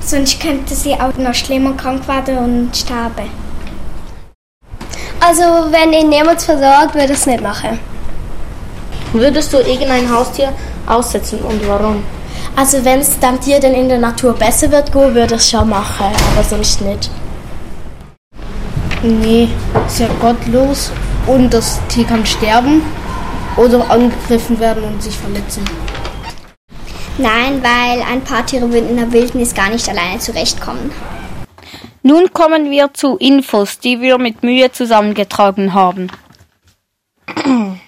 sonst 0.00 0.40
könnten 0.40 0.74
sie 0.74 0.94
auch 0.94 1.16
noch 1.16 1.34
schlimmer 1.34 1.72
krank 1.74 2.06
werden 2.08 2.38
und 2.38 2.76
sterben. 2.76 3.30
Also, 5.20 5.42
wenn 5.70 5.92
ihn 5.92 6.08
niemand 6.08 6.40
versorgt, 6.40 6.94
würde 6.94 7.12
ich 7.12 7.18
es 7.18 7.26
nicht 7.26 7.42
machen. 7.42 7.78
Würdest 9.12 9.52
du 9.52 9.58
irgendein 9.58 10.10
Haustier 10.10 10.52
aussetzen 10.86 11.40
und 11.40 11.66
warum? 11.66 12.02
Also 12.56 12.84
wenn 12.84 13.00
es 13.00 13.18
dem 13.20 13.40
Tier 13.40 13.60
dann 13.60 13.72
in 13.72 13.88
der 13.88 13.98
Natur 13.98 14.32
besser 14.32 14.70
wird, 14.70 14.92
go, 14.92 15.14
würde 15.14 15.36
ich 15.36 15.40
es 15.40 15.50
schon 15.50 15.68
machen, 15.68 16.06
aber 16.34 16.44
sonst 16.44 16.80
nicht. 16.80 17.10
Nee, 19.02 19.48
ist 19.86 20.00
ja 20.00 20.08
gottlos 20.20 20.90
und 21.26 21.54
das 21.54 21.78
Tier 21.88 22.04
kann 22.04 22.26
sterben 22.26 22.82
oder 23.56 23.88
angegriffen 23.90 24.58
werden 24.58 24.82
und 24.82 25.02
sich 25.02 25.16
verletzen. 25.16 25.64
Nein, 27.18 27.62
weil 27.64 28.02
ein 28.02 28.22
paar 28.22 28.46
Tiere 28.46 28.72
würden 28.72 28.90
in 28.90 28.96
der 28.96 29.12
Wildnis 29.12 29.52
gar 29.52 29.70
nicht 29.70 29.88
alleine 29.88 30.20
zurechtkommen. 30.20 30.92
Nun 32.04 32.32
kommen 32.32 32.70
wir 32.70 32.94
zu 32.94 33.16
Infos, 33.16 33.80
die 33.80 34.00
wir 34.00 34.18
mit 34.18 34.44
Mühe 34.44 34.70
zusammengetragen 34.70 35.74
haben. 35.74 36.12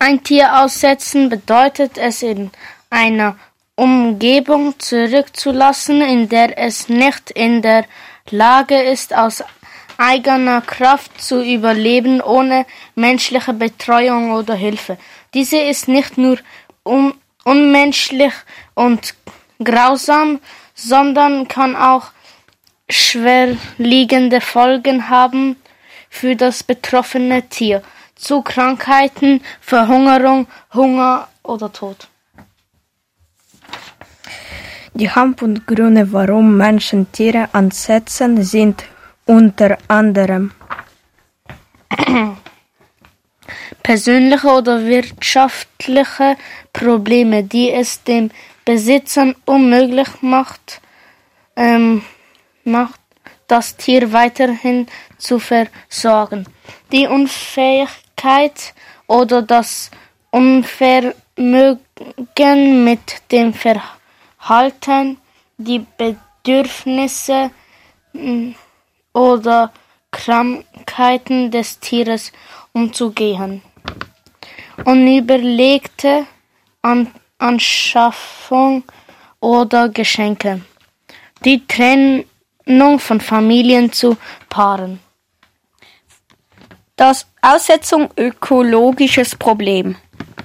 Ein 0.00 0.24
Tier 0.24 0.60
aussetzen 0.62 1.28
bedeutet 1.28 1.96
es 1.96 2.22
in 2.22 2.50
einer 2.90 3.36
Umgebung 3.76 4.78
zurückzulassen, 4.78 6.02
in 6.02 6.28
der 6.28 6.58
es 6.58 6.88
nicht 6.88 7.30
in 7.30 7.62
der 7.62 7.84
Lage 8.30 8.82
ist, 8.82 9.16
aus 9.16 9.44
eigener 9.96 10.60
Kraft 10.60 11.22
zu 11.22 11.42
überleben, 11.44 12.20
ohne 12.20 12.66
menschliche 12.96 13.52
Betreuung 13.52 14.32
oder 14.32 14.54
Hilfe. 14.54 14.98
Diese 15.32 15.58
ist 15.58 15.86
nicht 15.86 16.18
nur 16.18 16.38
un 16.84 17.14
unmenschlich 17.44 18.32
und 18.74 19.14
grausam, 19.62 20.40
sondern 20.74 21.48
kann 21.48 21.76
auch 21.76 22.10
schwerliegende 22.88 24.40
Folgen 24.40 25.08
haben 25.08 25.56
für 26.10 26.36
das 26.36 26.62
betroffene 26.62 27.48
Tier, 27.48 27.82
zu 28.14 28.42
Krankheiten, 28.42 29.40
Verhungerung, 29.60 30.46
Hunger 30.72 31.28
oder 31.42 31.72
Tod. 31.72 32.08
Die 34.94 35.10
Hauptgründe, 35.10 36.12
warum 36.12 36.56
Menschen 36.56 37.10
Tiere 37.10 37.48
ansetzen, 37.52 38.44
sind 38.44 38.84
unter 39.26 39.76
anderem 39.88 40.52
persönliche 43.84 44.48
oder 44.48 44.84
wirtschaftliche 44.84 46.36
Probleme, 46.72 47.44
die 47.44 47.70
es 47.70 48.02
dem 48.02 48.30
Besitzer 48.64 49.34
unmöglich 49.44 50.08
macht, 50.22 50.80
ähm, 51.54 52.02
macht, 52.64 52.98
das 53.46 53.76
Tier 53.76 54.12
weiterhin 54.12 54.86
zu 55.18 55.38
versorgen. 55.38 56.46
Die 56.90 57.06
Unfähigkeit 57.06 58.74
oder 59.06 59.42
das 59.42 59.90
Unvermögen 60.30 61.14
mit 62.84 63.20
dem 63.30 63.52
Verhalten, 63.52 65.18
die 65.58 65.84
Bedürfnisse 65.98 67.50
oder 69.12 69.72
Krankheiten 70.10 71.50
des 71.50 71.80
Tieres 71.80 72.32
umzugehen. 72.72 73.62
Unüberlegte 74.84 76.26
An 76.82 77.10
Anschaffung 77.38 78.84
oder 79.40 79.88
Geschenke. 79.88 80.60
Die 81.42 81.66
Trennung 81.66 82.98
von 82.98 83.20
Familien 83.20 83.92
zu 83.92 84.18
Paaren. 84.50 85.00
Das 86.96 87.26
Aussetzung 87.40 88.10
ökologisches 88.18 89.36
Problem. 89.36 89.96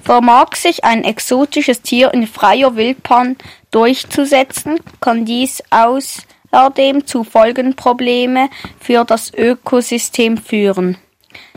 Vermag 0.02 0.56
sich 0.56 0.84
ein 0.84 1.04
exotisches 1.04 1.82
Tier 1.82 2.12
in 2.14 2.26
freier 2.26 2.76
Wildbahn 2.76 3.36
durchzusetzen, 3.70 4.80
kann 5.00 5.26
dies 5.26 5.62
außerdem 5.70 7.06
zu 7.06 7.24
Folgenprobleme 7.24 8.48
für 8.80 9.04
das 9.04 9.34
Ökosystem 9.34 10.38
führen. 10.38 10.96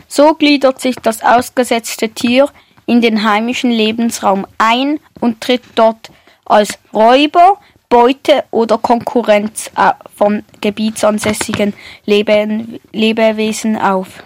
So 0.06 0.34
gliedert 0.34 0.80
sich 0.80 0.96
das 0.96 1.22
ausgesetzte 1.22 2.10
Tier 2.10 2.50
in 2.86 3.00
den 3.00 3.28
heimischen 3.28 3.70
Lebensraum 3.70 4.46
ein 4.58 5.00
und 5.20 5.40
tritt 5.40 5.62
dort 5.74 6.10
als 6.44 6.78
Räuber, 6.92 7.58
Beute 7.88 8.44
oder 8.50 8.76
Konkurrenz 8.78 9.70
von 10.16 10.42
gebietsansässigen 10.60 11.74
Lebewesen 12.06 13.76
auf. 13.76 14.24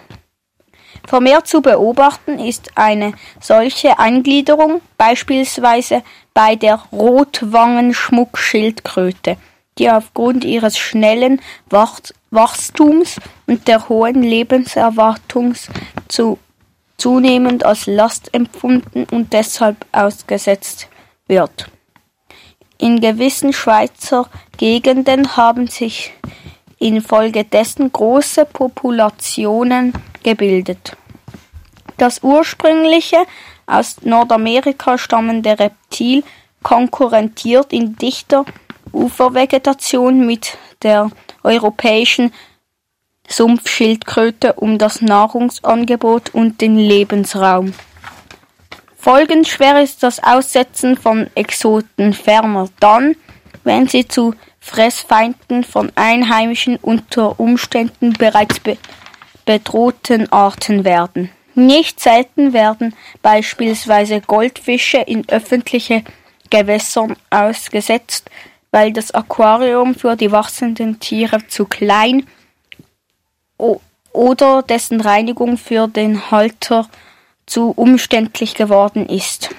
Vermehrt 1.05 1.47
zu 1.47 1.61
beobachten 1.61 2.39
ist 2.39 2.71
eine 2.75 3.13
solche 3.39 3.99
Eingliederung 3.99 4.81
beispielsweise 4.97 6.01
bei 6.33 6.55
der 6.55 6.81
Rotwangenschmuckschildkröte, 6.91 9.37
die 9.77 9.89
aufgrund 9.89 10.43
ihres 10.45 10.77
schnellen 10.77 11.41
Wachstums 11.69 13.19
und 13.47 13.67
der 13.67 13.89
hohen 13.89 14.21
Lebenserwartung 14.21 15.55
zu 16.07 16.37
zunehmend 16.99 17.65
als 17.65 17.87
Last 17.87 18.33
empfunden 18.33 19.05
und 19.11 19.33
deshalb 19.33 19.85
ausgesetzt 19.91 20.87
wird. 21.27 21.69
In 22.77 23.01
gewissen 23.01 23.53
Schweizer 23.53 24.29
Gegenden 24.57 25.35
haben 25.35 25.67
sich 25.67 26.13
infolgedessen 26.79 27.91
große 27.91 28.45
Populationen 28.45 29.93
gebildet. 30.23 30.95
Das 31.97 32.23
ursprüngliche 32.23 33.17
aus 33.67 33.97
Nordamerika 34.01 34.97
stammende 34.97 35.59
Reptil 35.59 36.23
konkurrentiert 36.63 37.73
in 37.73 37.95
dichter 37.95 38.45
Ufervegetation 38.93 40.25
mit 40.25 40.57
der 40.81 41.11
europäischen 41.43 42.31
Sumpfschildkröte 43.29 44.53
um 44.53 44.77
das 44.77 45.01
Nahrungsangebot 45.01 46.33
und 46.33 46.61
den 46.61 46.77
Lebensraum. 46.77 47.73
Folgenschwer 48.97 49.81
ist 49.81 50.03
das 50.03 50.21
Aussetzen 50.21 50.97
von 50.97 51.27
Exoten 51.35 52.13
ferner 52.13 52.67
dann, 52.79 53.15
wenn 53.63 53.87
sie 53.87 54.07
zu 54.07 54.33
Fressfeinden 54.59 55.63
von 55.63 55.91
Einheimischen 55.95 56.75
unter 56.77 57.39
Umständen 57.39 58.13
bereits 58.13 58.59
be 58.59 58.77
bedrohten 59.45 60.31
Arten 60.31 60.83
werden. 60.83 61.31
Nicht 61.55 61.99
selten 61.99 62.53
werden 62.53 62.93
beispielsweise 63.23 64.21
Goldfische 64.21 64.99
in 64.99 65.27
öffentliche 65.27 66.03
Gewässern 66.51 67.15
ausgesetzt, 67.31 68.29
weil 68.69 68.93
das 68.93 69.11
Aquarium 69.11 69.95
für 69.95 70.15
die 70.15 70.31
wachsenden 70.31 70.99
Tiere 70.99 71.47
zu 71.47 71.65
klein 71.65 72.27
oder 74.13 74.63
dessen 74.63 75.01
Reinigung 75.01 75.57
für 75.57 75.87
den 75.87 76.31
Halter 76.31 76.87
zu 77.45 77.71
umständlich 77.75 78.55
geworden 78.55 79.07
ist. 79.07 79.49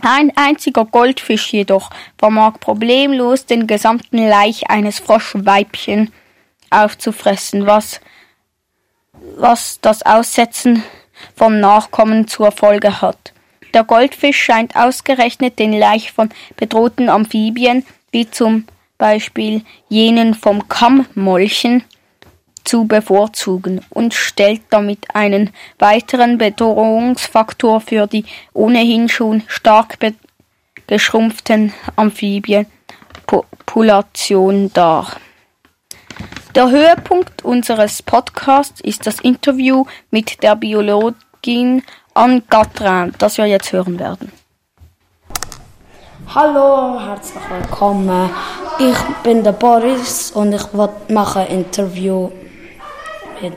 Ein 0.00 0.32
einziger 0.36 0.84
Goldfisch 0.84 1.52
jedoch 1.52 1.90
vermag 2.18 2.60
problemlos 2.60 3.46
den 3.46 3.66
gesamten 3.66 4.28
Laich 4.28 4.70
eines 4.70 5.00
Froschweibchen 5.00 6.12
aufzufressen, 6.70 7.66
was, 7.66 8.00
was 9.36 9.80
das 9.80 10.04
Aussetzen 10.04 10.84
vom 11.34 11.58
Nachkommen 11.58 12.28
zur 12.28 12.52
Folge 12.52 13.00
hat. 13.00 13.32
Der 13.74 13.84
Goldfisch 13.84 14.40
scheint 14.40 14.76
ausgerechnet 14.76 15.58
den 15.58 15.72
Laich 15.72 16.12
von 16.12 16.30
bedrohten 16.56 17.08
Amphibien, 17.08 17.84
wie 18.12 18.30
zum 18.30 18.66
Beispiel 18.96 19.64
jenen 19.88 20.34
vom 20.34 20.68
Kammmolchen, 20.68 21.84
zu 22.68 22.84
bevorzugen 22.84 23.80
und 23.88 24.12
stellt 24.12 24.60
damit 24.68 25.14
einen 25.14 25.54
weiteren 25.78 26.36
Bedrohungsfaktor 26.36 27.80
für 27.80 28.06
die 28.06 28.26
ohnehin 28.52 29.08
schon 29.08 29.42
stark 29.46 29.96
geschrumpften 30.86 31.72
Amphibienpopulation 31.96 34.70
dar. 34.74 35.12
Der 36.54 36.70
Höhepunkt 36.70 37.42
unseres 37.42 38.02
Podcasts 38.02 38.82
ist 38.82 39.06
das 39.06 39.18
Interview 39.20 39.86
mit 40.10 40.42
der 40.42 40.54
Biologin 40.54 41.82
Anne 42.12 42.42
Gatrin, 42.50 43.14
das 43.16 43.38
wir 43.38 43.46
jetzt 43.46 43.72
hören 43.72 43.98
werden. 43.98 44.30
Hallo, 46.34 47.00
herzlich 47.00 47.42
willkommen. 47.48 48.28
Ich 48.78 48.98
bin 49.22 49.42
der 49.42 49.52
Boris 49.52 50.32
und 50.32 50.52
ich 50.52 50.66
mache 51.08 51.40
ein 51.40 51.46
Interview 51.46 52.28
mit. 53.40 53.52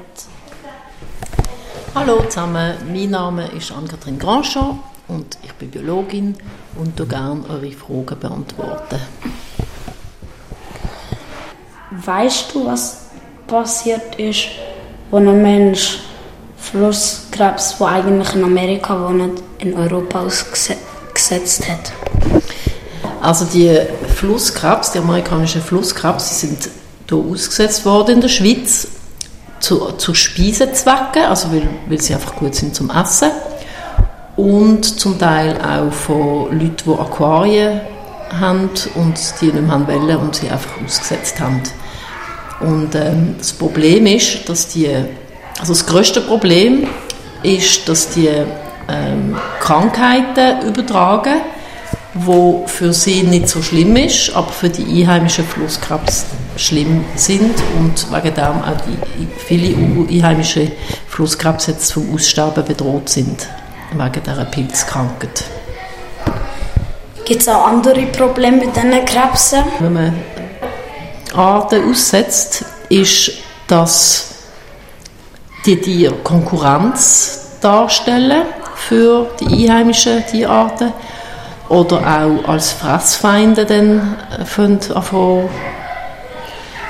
Hallo 1.93 2.23
zusammen, 2.23 2.75
mein 2.89 3.09
Name 3.09 3.47
ist 3.51 3.69
Anne-Kathrin 3.69 4.17
Grandchamp 4.17 4.81
und 5.09 5.37
ich 5.43 5.51
bin 5.55 5.69
Biologin 5.69 6.37
und 6.77 6.97
du 6.97 7.05
gerne 7.05 7.43
eure 7.49 7.69
Fragen 7.71 8.17
beantworten. 8.17 8.97
Weißt 11.91 12.55
du, 12.55 12.65
was 12.65 13.07
passiert 13.45 14.15
ist, 14.15 14.45
wo 15.09 15.17
ein 15.17 15.41
Mensch 15.41 15.99
Flusskrebs, 16.55 17.75
wo 17.77 17.85
eigentlich 17.85 18.35
in 18.35 18.45
Amerika 18.45 18.97
wohnt, 18.97 19.43
in 19.57 19.73
Europa 19.73 20.21
ausgesetzt 20.21 21.67
hat? 21.67 21.91
Also 23.21 23.43
die 23.43 23.77
Flusskrebs, 24.15 24.93
die 24.93 24.99
amerikanischen 24.99 25.61
Flusskrebs, 25.61 26.29
die 26.29 26.47
sind 26.47 26.69
hier 27.09 27.17
ausgesetzt 27.17 27.83
worden 27.83 28.15
in 28.15 28.21
der 28.21 28.29
Schweiz 28.29 28.87
zu, 29.61 29.93
zu 29.93 30.13
Speisezwecken, 30.13 31.23
also 31.29 31.51
weil, 31.51 31.67
weil 31.87 32.01
sie 32.01 32.13
einfach 32.13 32.35
gut 32.35 32.55
sind 32.55 32.75
zum 32.75 32.89
Essen 32.89 33.31
und 34.35 34.83
zum 34.99 35.17
Teil 35.17 35.57
auch 35.61 35.91
von 35.93 36.51
Leuten, 36.51 36.75
die 36.85 36.91
Aquarien 36.91 37.81
haben 38.39 38.69
und 38.95 39.19
die 39.41 39.45
nicht 39.45 39.61
mehr 39.61 39.87
wollen 39.87 40.17
und 40.17 40.35
sie 40.35 40.49
einfach 40.49 40.81
ausgesetzt 40.83 41.39
haben. 41.39 41.61
Und 42.59 42.95
ähm, 42.95 43.35
das 43.37 43.53
Problem 43.53 44.05
ist, 44.05 44.47
dass 44.47 44.67
die, 44.67 44.87
also 45.59 45.73
das 45.73 45.85
größte 45.85 46.21
Problem 46.21 46.87
ist, 47.43 47.89
dass 47.89 48.09
die 48.09 48.27
ähm, 48.27 49.37
Krankheiten 49.59 50.67
übertragen, 50.67 51.41
wo 52.13 52.65
für 52.67 52.93
sie 52.93 53.23
nicht 53.23 53.47
so 53.47 53.61
schlimm 53.61 53.95
ist, 53.95 54.35
aber 54.35 54.51
für 54.51 54.69
die 54.69 55.01
einheimischen 55.01 55.45
Flusskrebs 55.45 56.25
schlimm 56.57 57.05
sind 57.15 57.55
und 57.79 58.11
wegen 58.11 58.35
dem 58.35 58.61
auch 58.61 58.77
die, 58.85 59.27
viele 59.37 59.75
einheimische 60.09 60.71
Flusskrebs 61.07 61.67
jetzt 61.67 61.93
vom 61.93 62.13
Aussterben 62.13 62.65
bedroht 62.65 63.09
sind, 63.09 63.47
wegen 63.93 64.23
dieser 64.23 64.45
Pilzkrankheit. 64.45 65.45
Gibt 67.23 67.41
es 67.41 67.47
auch 67.47 67.67
andere 67.67 68.01
Probleme 68.07 68.57
mit 68.57 68.75
diesen 68.75 69.05
Krebsen? 69.05 69.63
Wenn 69.79 69.93
man 69.93 70.13
Arten 71.33 71.89
aussetzt, 71.89 72.65
ist, 72.89 73.31
dass 73.67 74.35
die 75.65 75.79
Tiere 75.79 76.15
Konkurrenz 76.15 77.57
darstellen 77.61 78.43
für 78.75 79.29
die 79.39 79.69
einheimischen 79.69 80.25
Tierarten 80.25 80.91
oder 81.71 81.99
auch 81.99 82.49
als 82.49 82.73
Fressfeinde 82.73 83.65
dann 83.65 84.17
anfangen 84.37 85.49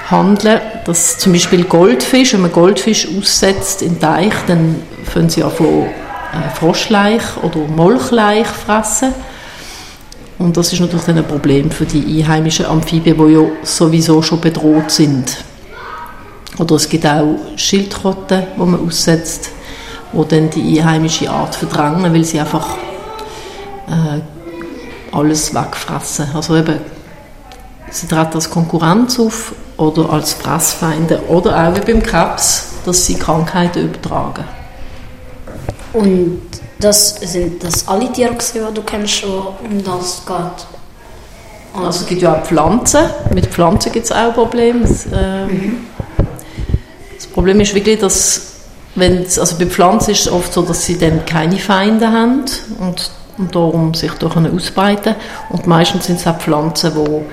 handeln. 0.09 0.59
Dass 0.85 1.19
zum 1.19 1.33
Beispiel 1.33 1.65
Goldfisch, 1.65 2.33
wenn 2.33 2.41
man 2.41 2.51
Goldfisch 2.51 3.07
aussetzt 3.15 3.83
in 3.83 3.99
Teich, 3.99 4.33
dann 4.47 4.81
fangen 5.03 5.29
sie 5.29 5.43
an 5.43 5.51
von 5.51 5.67
äh, 5.67 6.49
Froschleich 6.55 7.21
oder 7.43 7.59
Molchleich 7.59 8.47
fressen. 8.47 9.13
Und 10.39 10.57
das 10.57 10.73
ist 10.73 10.79
natürlich 10.79 11.05
dann 11.05 11.19
ein 11.19 11.27
Problem 11.27 11.69
für 11.69 11.85
die 11.85 12.23
einheimischen 12.23 12.65
Amphibien, 12.65 13.15
die 13.15 13.33
ja 13.33 13.43
sowieso 13.61 14.23
schon 14.23 14.41
bedroht 14.41 14.89
sind. 14.89 15.37
Oder 16.57 16.75
es 16.75 16.89
gibt 16.89 17.05
auch 17.05 17.37
Schildkröten, 17.55 18.43
die 18.55 18.59
man 18.59 18.87
aussetzt, 18.87 19.51
die 20.11 20.27
dann 20.27 20.49
die 20.49 20.79
einheimische 20.79 21.29
Art 21.29 21.53
verdrängen, 21.53 22.11
weil 22.11 22.23
sie 22.23 22.39
einfach 22.39 22.77
äh, 23.87 24.40
alles 25.11 25.53
wegfressen. 25.53 26.27
Also 26.33 26.55
eben, 26.55 26.79
sie 27.89 28.07
treten 28.07 28.33
als 28.35 28.49
Konkurrenz 28.49 29.19
auf 29.19 29.53
oder 29.77 30.09
als 30.11 30.33
Fressfeinde 30.33 31.21
oder 31.27 31.67
auch 31.67 31.75
wie 31.75 31.91
beim 31.91 32.03
Krebs, 32.03 32.67
dass 32.85 33.05
sie 33.05 33.15
Krankheiten 33.15 33.85
übertragen. 33.85 34.45
Und 35.93 36.41
das 36.79 37.15
sind 37.21 37.63
das 37.63 37.87
alle 37.87 38.11
Tiere, 38.11 38.35
die 38.35 38.73
du 38.73 38.81
kennst, 38.83 39.23
um 39.23 39.83
das 39.83 40.23
geht? 40.25 40.35
Also, 41.73 41.85
also 41.85 41.99
es 42.01 42.07
gibt 42.07 42.21
ja 42.21 42.35
auch 42.35 42.43
Pflanzen. 42.43 43.09
Mit 43.33 43.47
Pflanzen 43.47 43.91
gibt 43.91 44.05
es 44.05 44.11
auch 44.11 44.33
Probleme. 44.33 44.81
Das, 44.81 45.05
äh, 45.05 45.45
mhm. 45.45 45.87
das 47.15 47.27
Problem 47.27 47.59
ist 47.61 47.73
wirklich, 47.75 47.99
dass 47.99 48.51
wenn 48.95 49.19
also 49.19 49.57
bei 49.57 49.65
Pflanzen 49.67 50.11
ist 50.11 50.21
es 50.21 50.31
oft 50.31 50.51
so, 50.51 50.63
dass 50.63 50.85
sie 50.85 50.97
dann 50.97 51.25
keine 51.25 51.57
Feinde 51.57 52.11
haben 52.11 52.43
und, 52.79 53.11
und 53.41 53.55
darum 53.55 53.93
sich 53.93 54.11
da 54.13 54.27
ausbreiten 54.27 55.15
Und 55.49 55.67
meistens 55.67 56.05
sind 56.05 56.19
es 56.19 56.27
auch 56.27 56.37
Pflanzen, 56.37 56.95
wo, 56.95 57.23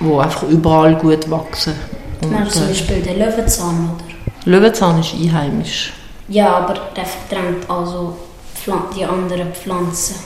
wo 0.00 0.18
einfach 0.18 0.44
überall 0.44 0.94
gut 0.96 1.30
wachsen. 1.30 1.74
Und, 2.22 2.32
ja, 2.32 2.48
zum 2.48 2.64
äh, 2.64 2.68
Beispiel 2.68 3.02
der 3.02 3.14
Löwenzahn, 3.14 3.90
oder? 3.94 4.50
Löwenzahn 4.50 5.00
ist 5.00 5.14
einheimisch. 5.14 5.92
Ja, 6.28 6.56
aber 6.56 6.74
der 6.96 7.04
verdrängt 7.04 7.68
also 7.68 8.16
die 8.96 9.04
anderen 9.04 9.52
Pflanzen. 9.52 10.16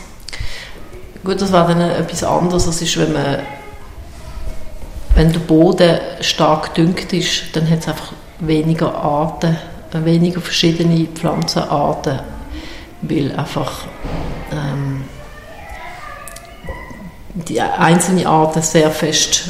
Gut, 1.25 1.40
das 1.40 1.53
wäre 1.53 1.75
dann 1.75 1.81
etwas 1.81 2.23
anderes. 2.23 2.66
Das 2.66 2.81
ist, 2.81 2.97
wenn 2.97 3.12
man 3.12 3.38
wenn 5.18 5.33
der 5.33 5.40
Boden 5.40 5.99
stark 6.21 6.75
düngt 6.75 7.12
ist, 7.12 7.57
dann 7.57 7.68
hat 7.68 7.81
es 7.81 7.88
einfach 7.88 8.12
weniger 8.38 8.94
Arten, 8.94 9.57
weniger 9.92 10.40
verschiedene 10.40 11.07
Pflanzenarten, 11.07 12.21
weil 13.03 13.33
einfach 13.33 13.87
ähm, 14.53 14.88
die 17.46 17.61
einzelnen 17.61 18.27
Arten 18.27 18.62
sehr 18.62 18.90
fest 18.90 19.44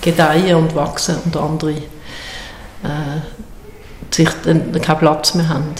gedeihen 0.00 0.56
und 0.56 0.74
wachsen 0.74 1.16
und 1.24 1.36
andere 1.36 1.72
äh, 1.72 3.20
sich 4.10 4.28
dann 4.44 4.72
keinen 4.80 4.98
Platz 4.98 5.34
mehr 5.34 5.48
haben. 5.48 5.74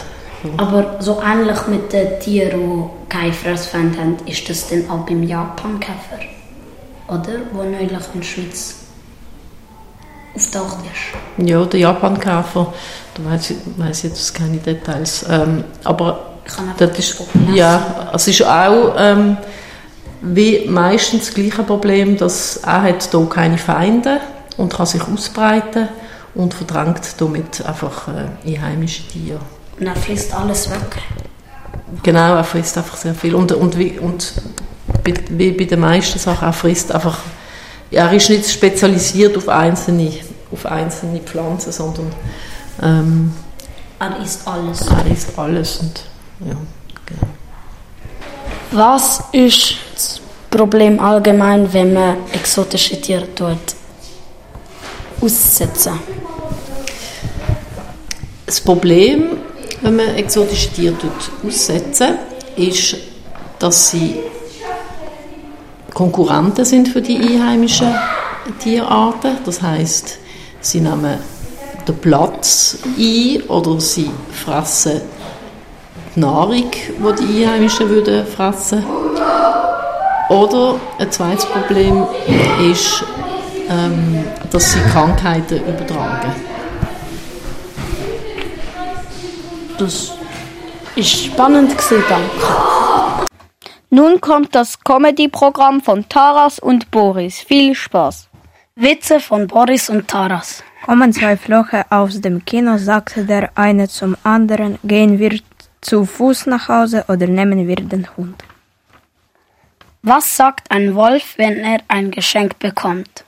Aber 0.57 0.97
so 1.01 1.21
ähnlich 1.23 1.67
mit 1.67 1.93
den 1.93 2.19
Tieren, 2.21 2.61
die 2.61 3.09
keine 3.09 3.33
Fressfeinde 3.33 3.99
haben, 3.99 4.17
ist 4.27 4.49
das 4.49 4.69
dann 4.69 4.89
auch 4.89 5.05
beim 5.05 5.23
Japankäfer? 5.23 6.19
Oder? 7.09 7.41
Wo 7.53 7.63
neulich 7.63 7.91
in 7.91 8.21
der 8.21 8.27
Schweiz 8.27 8.77
auftaucht 10.35 10.79
ist. 10.85 11.47
Ja, 11.49 11.65
der 11.65 11.81
Japankäfer, 11.81 12.73
da 13.15 13.31
weiß 13.31 13.51
ich, 13.51 13.57
weiss 13.77 14.03
jetzt 14.03 14.35
keine 14.35 14.57
Details. 14.59 15.27
Ähm, 15.29 15.65
aber 15.85 16.27
das 16.79 16.99
ist, 16.99 17.17
ja, 17.55 18.11
es 18.15 18.29
ist 18.29 18.43
auch 18.43 18.95
ähm, 18.97 19.37
wie 20.23 20.67
meistens 20.69 21.27
das 21.27 21.35
gleiche 21.35 21.63
Problem, 21.63 22.17
dass 22.17 22.59
er 22.59 22.83
hat 22.83 23.09
hier 23.11 23.29
keine 23.29 23.59
Feinde 23.59 24.21
und 24.57 24.73
kann 24.73 24.87
sich 24.87 25.03
ausbreiten 25.03 25.89
und 26.35 26.55
verdrängt 26.55 27.01
damit 27.19 27.65
einfach 27.65 28.09
äh, 28.09 28.49
einheimische 28.49 29.07
Tiere. 29.09 29.41
Und 29.79 29.87
er 29.87 29.97
frisst 29.97 30.35
alles 30.35 30.71
weg. 30.71 31.03
Genau, 32.03 32.37
er 32.37 32.45
frisst 32.45 32.77
einfach 32.77 32.97
sehr 32.97 33.15
viel. 33.15 33.35
Und, 33.35 33.53
und, 33.53 33.79
wie, 33.79 33.99
und 33.99 34.35
wie 35.31 35.53
bei 35.53 35.65
den 35.65 35.81
meisten 35.81 36.19
Sachen, 36.19 36.47
er 36.47 36.53
frisst 36.53 36.93
einfach, 36.93 37.19
er 37.91 38.13
ist 38.13 38.29
nicht 38.29 38.49
spezialisiert 38.49 39.37
auf 39.37 39.49
einzelne, 39.49 40.13
auf 40.53 40.67
einzelne 40.67 41.21
Pflanzen, 41.21 41.73
sondern 41.73 42.13
ähm, 42.83 43.33
er 43.99 44.23
isst 44.23 44.47
alles. 44.47 44.87
Er 44.87 45.07
isst 45.11 45.39
alles. 45.39 45.79
Und 45.79 46.03
Ja. 46.47 46.57
Was 48.73 49.25
ist 49.33 49.75
Problem 50.51 50.99
allgemein, 50.99 51.73
wenn 51.73 51.93
man 51.93 52.17
exotische 52.33 53.01
Tiere 53.01 53.33
tut? 53.35 53.57
Aussetzen. 55.21 55.93
Das 58.47 58.61
Problem, 58.61 59.39
wenn 59.81 59.95
man 59.95 60.09
exotische 60.17 60.71
Tiere 60.73 60.99
tut, 60.99 61.13
aussetzen, 61.47 62.17
ist, 62.57 62.97
dass 63.61 63.91
sie 63.91 64.17
Konkurrenten 65.95 66.65
sind 66.65 66.89
für 66.89 67.01
die 67.01 67.17
einheimischen 67.17 67.95
Tierarten. 68.59 69.37
Das 69.45 69.63
heißt, 69.63 70.19
sie 70.61 70.81
nehmen 70.81 71.19
den 71.87 71.97
Platz 71.99 72.79
ein 72.99 73.43
oder 73.43 73.81
sie 73.81 74.11
fressen 74.33 75.01
die 76.17 76.21
Nahrung, 76.21 76.71
die 76.73 77.25
die 77.25 77.45
Einheimischen 77.45 77.89
würden 77.89 78.27
fressen 78.27 78.85
Oder 80.31 80.81
ein 81.01 81.11
zweites 81.11 81.45
Problem 81.45 82.07
ist, 82.71 83.03
ähm, 83.69 84.25
dass 84.53 84.73
sie 84.73 84.79
Krankheiten 84.93 85.59
übertragen. 85.59 86.33
Das 89.77 90.13
ist 90.95 91.25
spannend 91.25 91.77
gewesen, 91.77 92.05
danke. 92.09 93.27
Nun 93.91 94.21
kommt 94.21 94.55
das 94.55 94.79
Comedy-Programm 94.79 95.81
von 95.81 96.09
Taras 96.09 96.61
und 96.61 96.93
Boris. 96.93 97.41
Viel 97.41 97.75
Spaß. 97.75 98.29
Witze 98.77 99.19
von 99.19 99.49
Boris 99.49 99.91
und 99.91 100.07
Taras. 100.07 100.63
Kommen 100.87 101.13
zwei 101.13 101.37
Floche 101.37 101.85
aus 101.91 102.21
dem 102.21 102.45
Kino, 102.45 102.79
sagte 102.79 103.25
der 103.25 103.51
eine 103.57 103.89
zum 103.89 104.17
anderen, 104.23 104.79
gehen 104.85 105.19
wir 105.19 105.41
zu 105.81 106.05
Fuß 106.05 106.47
nach 106.47 106.69
Hause 106.69 107.05
oder 107.09 107.27
nehmen 107.27 107.67
wir 107.67 107.77
den 107.77 108.07
Hund? 108.17 108.45
Was 110.03 110.35
sagt 110.35 110.71
ein 110.71 110.95
Wolf, 110.95 111.35
wenn 111.37 111.59
er 111.59 111.81
ein 111.89 112.11
Geschenk 112.11 112.59
bekommt? 112.59 113.25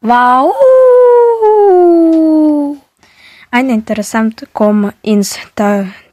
Wow! 0.00 0.52
Ein 3.52 3.70
Interessant 3.70 4.48
kommt 4.52 4.94
ins 5.02 5.38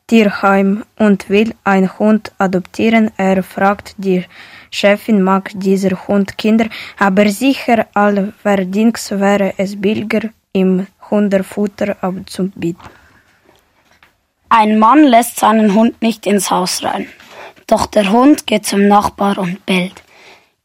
Tierheim 0.05 0.85
und 0.99 1.27
will 1.27 1.55
einen 1.63 1.97
Hund 1.97 2.31
adoptieren. 2.37 3.09
Er 3.17 3.41
fragt 3.41 3.95
die 3.97 4.23
Chefin, 4.69 5.23
mag 5.23 5.49
dieser 5.55 6.07
Hund 6.07 6.37
Kinder, 6.37 6.67
aber 6.99 7.27
sicher 7.29 7.87
allerdings 7.95 9.09
wäre 9.09 9.55
es 9.57 9.81
billiger, 9.81 10.29
ihm 10.53 10.85
Hundefutter 11.09 11.97
abzubieten. 12.01 12.89
Ein 14.49 14.77
Mann 14.77 15.03
lässt 15.03 15.39
seinen 15.39 15.73
Hund 15.73 15.99
nicht 16.03 16.27
ins 16.27 16.51
Haus 16.51 16.83
rein. 16.83 17.07
Doch 17.67 17.87
der 17.87 18.11
Hund 18.11 18.45
geht 18.45 18.65
zum 18.65 18.87
Nachbar 18.87 19.37
und 19.37 19.65
bellt. 19.65 20.03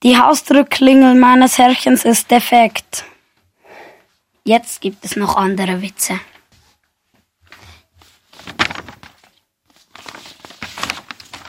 Die 0.03 0.19
Hausdrückklingel 0.19 1.15
meines 1.15 1.59
Herrchens 1.59 2.05
ist 2.05 2.31
defekt. 2.31 3.05
Jetzt 4.45 4.81
gibt 4.81 5.05
es 5.05 5.17
noch 5.17 5.37
andere 5.37 5.83
Witze. 5.83 6.19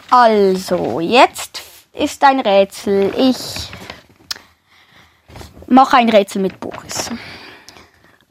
Also, 0.10 1.00
jetzt 1.00 1.62
ist 1.94 2.22
ein 2.24 2.42
Rätsel. 2.42 3.14
Ich 3.18 3.70
mache 5.68 5.98
ein 5.98 6.10
Rätsel 6.10 6.42
mit 6.42 6.60
Boris. 6.60 7.10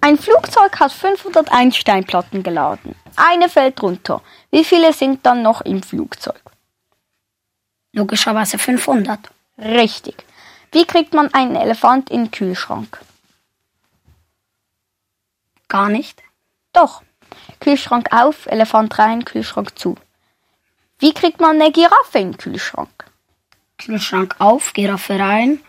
Ein 0.02 0.18
Flugzeug 0.18 0.78
hat 0.78 0.92
501 0.92 1.76
Steinplatten 1.76 2.42
geladen. 2.42 2.94
Eine 3.16 3.48
fällt 3.48 3.82
runter. 3.82 4.22
Wie 4.50 4.64
viele 4.64 4.92
sind 4.92 5.24
dann 5.24 5.42
noch 5.42 5.62
im 5.62 5.82
Flugzeug? 5.82 6.49
Logischerweise 7.92 8.58
500. 8.58 9.18
Richtig. 9.58 10.16
Wie 10.72 10.84
kriegt 10.84 11.12
man 11.14 11.32
einen 11.34 11.56
Elefant 11.56 12.10
in 12.10 12.24
den 12.24 12.30
Kühlschrank? 12.30 13.00
Gar 15.68 15.88
nicht. 15.88 16.22
Doch. 16.72 17.02
Kühlschrank 17.60 18.12
auf, 18.12 18.46
Elefant 18.46 18.98
rein, 18.98 19.24
Kühlschrank 19.24 19.78
zu. 19.78 19.96
Wie 20.98 21.12
kriegt 21.12 21.40
man 21.40 21.60
eine 21.60 21.72
Giraffe 21.72 22.18
in 22.18 22.32
den 22.32 22.38
Kühlschrank? 22.38 23.04
Kühlschrank 23.78 24.36
auf, 24.38 24.72
Giraffe 24.72 25.18
rein, 25.18 25.60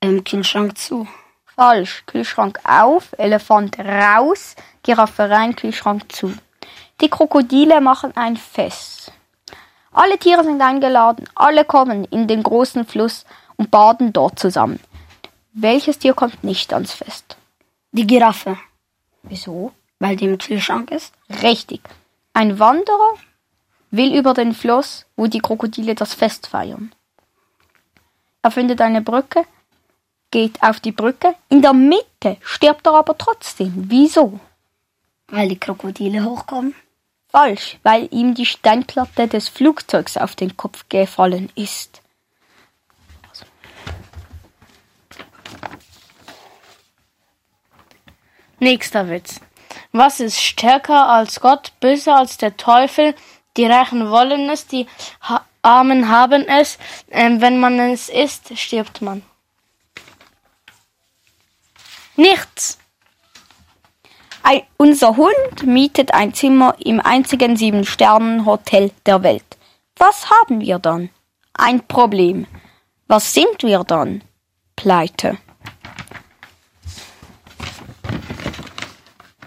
ähm, 0.00 0.22
Kühlschrank 0.24 0.78
zu. 0.78 1.08
Falsch. 1.56 2.04
Kühlschrank 2.06 2.58
auf, 2.64 3.12
Elefant 3.18 3.78
raus, 3.78 4.56
Giraffe 4.82 5.30
rein, 5.30 5.54
Kühlschrank 5.54 6.10
zu. 6.12 6.34
Die 7.00 7.08
Krokodile 7.08 7.80
machen 7.80 8.16
ein 8.16 8.36
Fest. 8.36 9.12
Alle 9.94 10.18
Tiere 10.18 10.42
sind 10.42 10.60
eingeladen, 10.60 11.28
alle 11.36 11.64
kommen 11.64 12.04
in 12.06 12.26
den 12.26 12.42
großen 12.42 12.84
Fluss 12.84 13.24
und 13.56 13.70
baden 13.70 14.12
dort 14.12 14.40
zusammen. 14.40 14.80
Welches 15.52 16.00
Tier 16.00 16.14
kommt 16.14 16.42
nicht 16.42 16.72
ans 16.72 16.92
Fest? 16.92 17.36
Die 17.92 18.04
Giraffe. 18.04 18.58
Wieso? 19.22 19.70
Weil 20.00 20.16
die 20.16 20.24
im 20.24 20.38
Kühlschrank 20.38 20.90
ist. 20.90 21.14
Richtig. 21.42 21.80
Ein 22.32 22.58
Wanderer 22.58 23.12
will 23.92 24.12
über 24.16 24.34
den 24.34 24.52
Fluss, 24.52 25.06
wo 25.14 25.28
die 25.28 25.38
Krokodile 25.38 25.94
das 25.94 26.12
Fest 26.12 26.48
feiern. 26.48 26.92
Er 28.42 28.50
findet 28.50 28.80
eine 28.80 29.00
Brücke, 29.00 29.44
geht 30.32 30.60
auf 30.60 30.80
die 30.80 30.90
Brücke, 30.90 31.36
in 31.48 31.62
der 31.62 31.72
Mitte 31.72 32.36
stirbt 32.42 32.84
er 32.88 32.94
aber 32.94 33.16
trotzdem. 33.16 33.72
Wieso? 33.76 34.40
Weil 35.28 35.50
die 35.50 35.60
Krokodile 35.60 36.24
hochkommen. 36.24 36.74
Falsch, 37.34 37.78
weil 37.82 38.06
ihm 38.12 38.36
die 38.36 38.46
Steinplatte 38.46 39.26
des 39.26 39.48
Flugzeugs 39.48 40.16
auf 40.16 40.36
den 40.36 40.56
Kopf 40.56 40.88
gefallen 40.88 41.50
ist. 41.56 42.00
Nächster 48.60 49.10
Witz. 49.10 49.40
Was 49.90 50.20
ist 50.20 50.40
stärker 50.40 51.08
als 51.08 51.40
Gott, 51.40 51.72
böser 51.80 52.18
als 52.18 52.36
der 52.36 52.56
Teufel? 52.56 53.16
Die 53.56 53.66
Reichen 53.66 54.10
wollen 54.10 54.48
es, 54.48 54.68
die 54.68 54.86
ha 55.20 55.44
Armen 55.60 56.08
haben 56.08 56.46
es. 56.46 56.78
Ähm, 57.10 57.40
wenn 57.40 57.58
man 57.58 57.80
es 57.80 58.10
isst, 58.10 58.56
stirbt 58.56 59.02
man. 59.02 59.22
Nichts. 62.14 62.78
Ein, 64.46 64.60
unser 64.76 65.16
Hund 65.16 65.62
mietet 65.64 66.12
ein 66.12 66.34
Zimmer 66.34 66.76
im 66.78 67.00
einzigen 67.00 67.56
Sieben-Sternen-Hotel 67.56 68.90
der 69.06 69.22
Welt. 69.22 69.56
Was 69.96 70.28
haben 70.28 70.60
wir 70.60 70.78
dann? 70.78 71.08
Ein 71.54 71.80
Problem. 71.86 72.46
Was 73.06 73.32
sind 73.32 73.62
wir 73.62 73.84
dann? 73.84 74.22
Pleite. 74.76 75.38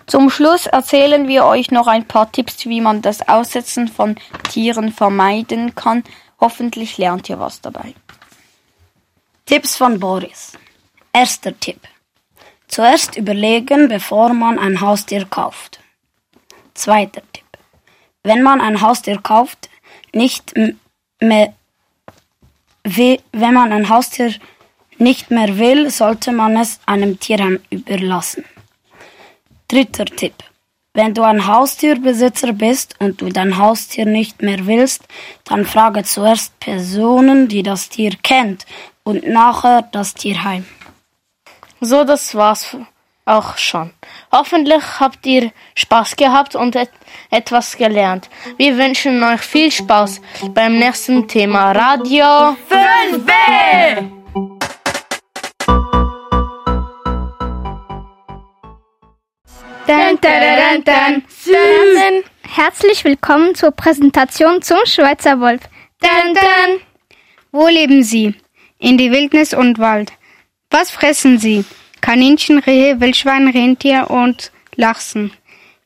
Zum 0.08 0.32
Schluss 0.32 0.66
erzählen 0.66 1.28
wir 1.28 1.46
euch 1.46 1.70
noch 1.70 1.86
ein 1.86 2.08
paar 2.08 2.32
Tipps, 2.32 2.66
wie 2.66 2.82
man 2.82 3.04
das 3.04 3.28
Aussetzen 3.28 3.88
von 3.88 4.16
Tieren 4.50 4.92
vermeiden 4.92 5.76
kann. 5.76 6.04
Hoffentlich 6.40 6.98
lernt 6.98 7.30
ihr 7.30 7.40
was 7.40 7.62
dabei. 7.62 7.94
Tipps 9.46 9.76
von 9.76 10.00
Boris. 10.00 10.54
Erster 11.14 11.58
Tipp. 11.60 11.82
Zuerst 12.68 13.16
überlegen, 13.16 13.88
bevor 13.88 14.34
man 14.34 14.60
ein 14.60 14.82
Haustier 14.82 15.26
kauft. 15.26 15.80
Zweiter 16.74 17.22
Tipp. 17.34 17.46
Wenn 18.24 18.44
man 18.44 18.62
ein 18.62 18.82
Haustier 18.82 19.20
kauft, 19.22 19.70
nicht 20.14 20.54
mehr, 21.20 21.54
wenn 22.84 23.54
man 23.54 23.72
ein 23.72 23.90
Haustier 23.90 24.34
nicht 24.98 25.32
mehr 25.32 25.58
will, 25.58 25.90
sollte 25.90 26.32
man 26.32 26.58
es 26.58 26.80
einem 26.86 27.20
Tierheim 27.20 27.60
überlassen. 27.70 28.44
Dritter 29.68 30.06
Tipp. 30.06 30.34
Wenn 30.94 31.14
du 31.14 31.22
ein 31.22 31.46
Haustierbesitzer 31.46 32.54
bist 32.54 32.96
und 33.00 33.22
du 33.22 33.30
dein 33.30 33.58
Haustier 33.58 34.06
nicht 34.06 34.42
mehr 34.42 34.66
willst, 34.66 35.04
dann 35.44 35.66
frage 35.66 36.04
zuerst 36.04 36.60
Personen, 36.60 37.48
die 37.48 37.62
das 37.62 37.90
Tier 37.90 38.14
kennt 38.24 38.66
und 39.04 39.28
nachher 39.28 39.84
das 39.92 40.16
Tierheim. 40.16 40.66
So, 41.80 42.04
das 42.04 42.34
war's 42.34 42.76
auch 43.26 43.58
schon. 43.58 43.94
Hoffentlich 44.32 44.84
habt 45.00 45.26
ihr 45.28 45.52
Spaß 45.76 46.16
gehabt 46.16 46.56
und 46.56 46.76
et 46.76 46.90
etwas 47.30 47.78
gelernt. 47.78 48.30
Wir 48.58 48.78
wünschen 48.78 49.22
euch 49.24 49.42
viel 49.42 49.72
Spaß 49.72 50.22
beim 50.56 50.80
nächsten 50.80 51.28
Thema 51.28 51.74
Radio 51.74 52.56
5B. 52.70 54.10
Dun, 59.86 60.20
dun, 60.20 60.84
dun, 60.84 61.24
dun. 61.46 62.24
Herzlich 62.50 63.04
willkommen 63.04 63.54
zur 63.54 63.72
Präsentation 63.72 64.62
zum 64.64 64.80
Schweizer 64.86 65.40
Wolf. 65.40 65.62
Dun, 66.02 66.34
dun. 66.34 66.82
Wo 67.52 67.68
leben 67.68 68.04
Sie? 68.04 68.34
In 68.80 68.98
die 68.98 69.12
Wildnis 69.12 69.54
und 69.54 69.80
Wald. 69.80 70.12
Was 70.70 70.92
fressen 70.92 71.40
Sie? 71.40 71.66
Kaninchen, 72.02 72.60
Rehe, 72.60 73.00
Wildschwein, 73.00 73.48
Rentier 73.48 74.10
und 74.10 74.52
Lachsen. 74.76 75.32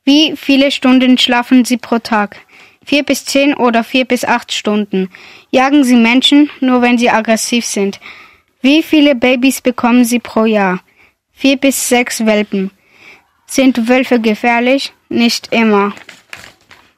Wie 0.04 0.36
viele 0.36 0.72
Stunden 0.72 1.18
schlafen 1.18 1.66
Sie 1.66 1.78
pro 1.78 2.00
Tag? 2.00 2.38
vier 2.86 3.04
bis 3.04 3.26
zehn 3.26 3.54
oder 3.54 3.84
vier 3.84 4.06
bis 4.06 4.26
acht 4.26 4.52
Stunden. 4.52 5.10
Jagen 5.52 5.84
sie 5.84 5.96
Menschen, 5.96 6.50
nur 6.60 6.82
wenn 6.82 6.98
sie 6.98 7.10
aggressiv 7.10 7.66
sind. 7.66 8.00
Wie 8.62 8.84
viele 8.84 9.16
Babys 9.16 9.62
bekommen 9.62 10.06
sie 10.06 10.20
pro 10.20 10.46
Jahr? 10.46 10.82
Vier 11.32 11.58
bis 11.58 11.90
sechs 11.90 12.26
Welpen. 12.26 12.72
Sind 13.46 13.88
Wölfe 13.88 14.20
gefährlich? 14.20 14.94
Nicht 15.10 15.52
immer. 15.52 15.94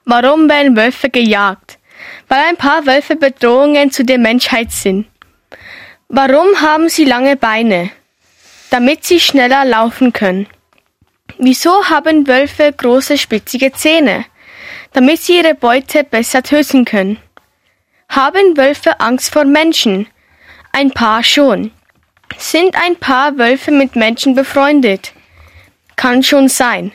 Warum 0.06 0.50
werden 0.50 0.76
Wölfe 0.76 1.10
gejagt? 1.10 1.80
Weil 2.28 2.44
ein 2.50 2.58
paar 2.58 2.86
Wölfe 2.86 3.16
Bedrohungen 3.16 3.92
zu 3.92 4.04
der 4.04 4.18
Menschheit 4.18 4.72
sind. 4.72 5.08
Warum 6.08 6.62
haben 6.62 6.90
sie 6.90 7.06
lange 7.06 7.36
Beine? 7.36 7.90
Damit 8.70 9.04
sie 9.06 9.20
schneller 9.20 9.66
laufen 9.66 10.14
können. 10.14 10.48
Wieso 11.38 11.90
haben 11.90 12.28
Wölfe 12.28 12.72
große 12.72 13.18
spitzige 13.18 13.72
Zähne? 13.72 14.26
Damit 14.94 15.22
sie 15.22 15.38
ihre 15.38 15.56
Beute 15.56 16.04
besser 16.04 16.44
töten 16.44 16.86
können. 16.86 17.18
Haben 18.10 18.58
Wölfe 18.58 19.00
Angst 19.00 19.34
vor 19.34 19.46
Menschen? 19.46 20.08
Ein 20.72 20.92
paar 20.92 21.24
schon. 21.24 21.72
Sind 22.38 22.76
ein 22.76 22.96
paar 22.96 23.38
Wölfe 23.38 23.72
mit 23.72 23.96
Menschen 23.96 24.36
befreundet? 24.36 25.14
Kann 25.96 26.24
schon 26.24 26.48
sein. 26.50 26.92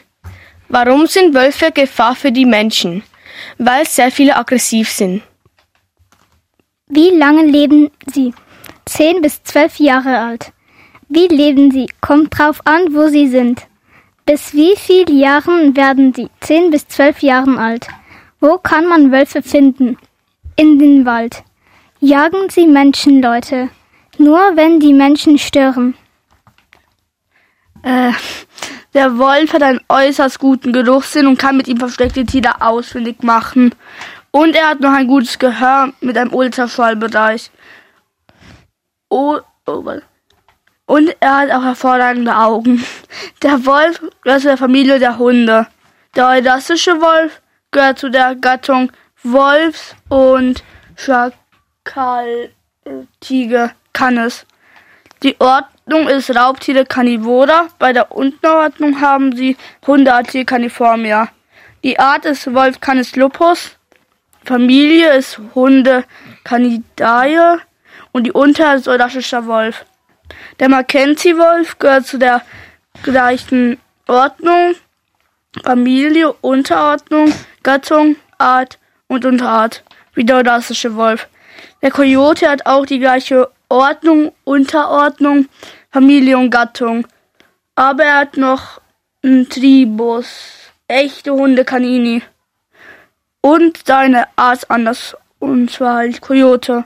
Warum 0.69 1.07
sind 1.07 1.35
Wölfe 1.35 1.73
Gefahr 1.73 2.15
für 2.15 2.31
die 2.31 2.45
Menschen? 2.45 3.03
Weil 3.57 3.87
sehr 3.87 4.11
viele 4.11 4.37
aggressiv 4.37 4.91
sind. 4.91 5.23
Wie 6.87 7.11
lange 7.11 7.45
leben 7.45 7.91
sie? 8.07 8.33
Zehn 8.89 9.21
bis 9.21 9.43
zwölf 9.43 9.79
Jahre 9.79 10.19
alt. 10.19 10.53
Wie 11.11 11.27
leben 11.27 11.71
sie? 11.71 11.89
Kommt 12.01 12.39
drauf 12.39 12.63
an, 12.65 12.95
wo 12.95 13.09
sie 13.09 13.29
sind. 13.29 13.67
Bis 14.25 14.55
wie 14.55 14.77
viel 14.77 15.11
Jahren 15.11 15.77
werden 15.77 16.15
sie? 16.15 16.31
Zehn 16.41 16.71
bis 16.71 16.89
zwölf 16.89 17.21
Jahren 17.21 17.59
alt. 17.59 17.87
Wo 18.41 18.57
kann 18.57 18.87
man 18.87 19.13
Wölfe 19.13 19.43
finden? 19.43 19.99
In 20.57 20.79
den 20.79 21.05
Wald. 21.05 21.45
Jagen 22.01 22.49
sie 22.49 22.67
Menschen, 22.67 23.21
Leute. 23.21 23.69
Nur 24.17 24.41
wenn 24.55 24.81
die 24.81 24.95
Menschen 24.95 25.37
stören. 25.37 25.95
Äh, 27.83 28.13
der 28.95 29.19
Wolf 29.19 29.53
hat 29.53 29.63
einen 29.63 29.81
äußerst 29.91 30.39
guten 30.39 30.73
Geruchssinn 30.73 31.27
und 31.27 31.39
kann 31.39 31.59
mit 31.59 31.69
ihm 31.69 31.77
versteckte 31.77 32.25
Tiere 32.25 32.63
ausfindig 32.63 33.23
machen. 33.23 33.75
Und 34.31 34.57
er 34.57 34.71
hat 34.71 34.81
noch 34.81 34.93
ein 34.93 35.07
gutes 35.07 35.39
Gehör 35.39 35.93
mit 36.01 36.17
einem 36.17 36.33
Ultraschallbereich. 36.33 37.51
Oh, 39.09 39.39
oh, 39.67 39.83
und 40.89 41.15
er 41.21 41.37
hat 41.37 41.51
auch 41.51 41.65
hervorragende 41.65 42.35
Augen. 42.35 42.83
Der 43.43 43.67
Wolf 43.67 44.01
gehört 44.23 44.41
zu 44.41 44.49
der 44.49 44.57
Familie 44.57 44.99
der 44.99 45.19
Hunde. 45.19 45.67
Der 46.17 46.29
eurasische 46.29 46.99
Wolf 47.01 47.43
gehört 47.71 47.99
zu 47.99 48.09
der 48.09 48.35
Gattung 48.35 48.91
Wolfs- 49.23 49.95
und 50.09 50.65
Schakaltiger 50.97 51.35
Canis. 53.93 54.47
Die 55.23 55.39
Ordnung 55.39 56.09
ist 56.09 56.35
Raubtiere 56.35 56.87
Carnivora. 56.87 57.69
Bei 57.79 57.93
der 57.93 58.11
Unterordnung 58.11 59.01
haben 59.01 59.37
sie 59.37 59.59
Hundeartige 59.87 60.47
Caniformia. 60.47 61.29
Die 61.85 61.99
Art 61.99 62.25
ist 62.25 62.53
Wolf 62.55 62.81
Canis 62.81 63.15
lupus. 63.15 63.77
Familie 64.45 65.13
ist 65.13 65.39
Hunde 65.55 66.05
Canidae 66.45 67.59
und 68.13 68.25
die 68.25 68.33
Unterart 68.33 68.79
ist 68.79 68.89
Eurasischer 68.89 69.47
Wolf. 69.47 69.85
Der 70.61 70.69
Mackenzie-Wolf 70.69 71.79
gehört 71.79 72.07
zu 72.07 72.19
der 72.19 72.43
gleichen 73.03 73.79
Ordnung, 74.07 74.75
Familie, 75.65 76.33
Unterordnung, 76.33 77.33
Gattung, 77.63 78.17
Art 78.39 78.79
und 79.09 79.25
Unterart 79.25 79.83
wie 80.15 80.25
der 80.25 80.37
Eurasische 80.37 80.95
Wolf. 80.97 81.29
Der 81.83 81.91
Coyote 81.91 82.49
hat 82.49 82.67
auch 82.67 82.87
die 82.87 82.99
gleiche 82.99 83.51
Ordnung, 83.69 84.33
Unterordnung, 84.45 85.49
Familie 85.91 86.39
und 86.39 86.51
Gattung. 86.51 87.07
Aber 87.75 88.05
er 88.05 88.19
hat 88.19 88.37
noch 88.37 88.81
einen 89.23 89.49
Tribus, 89.49 90.71
echte 90.89 91.33
Hunde 91.33 91.65
Canini. 91.65 92.23
Und 93.41 93.87
seine 93.87 94.27
Art 94.37 94.69
anders, 94.71 95.17
und 95.39 95.71
zwar 95.71 95.97
halt 95.97 96.21
Coyote. 96.21 96.85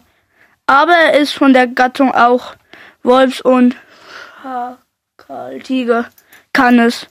Aber 0.72 0.94
er 0.94 1.20
ist 1.20 1.34
von 1.34 1.52
der 1.52 1.66
Gattung 1.66 2.14
auch 2.14 2.54
Wolfs- 3.02 3.42
und 3.42 3.76
Schakaltiger 4.40 6.06
Canis. 6.54 7.06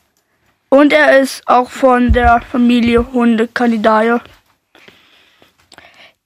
Und 0.70 0.92
er 0.92 1.20
ist 1.20 1.48
auch 1.48 1.70
von 1.70 2.12
der 2.12 2.42
Familie 2.42 3.14
Hunde 3.14 3.48
Candidae. 3.48 4.20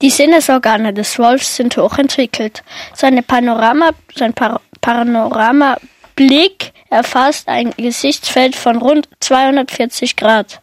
Die 0.01 0.09
Sinnesorgane 0.09 0.93
des 0.93 1.19
Wolfs 1.19 1.57
sind 1.57 1.75
hochentwickelt. 1.75 2.63
Seine 2.93 3.21
Panorama, 3.21 3.89
sein 4.15 4.33
Par 4.33 4.61
Panoramablick 4.79 6.71
erfasst 6.89 7.47
ein 7.47 7.71
Gesichtsfeld 7.71 8.55
von 8.55 8.77
rund 8.77 9.09
240 9.19 10.15
Grad. 10.15 10.61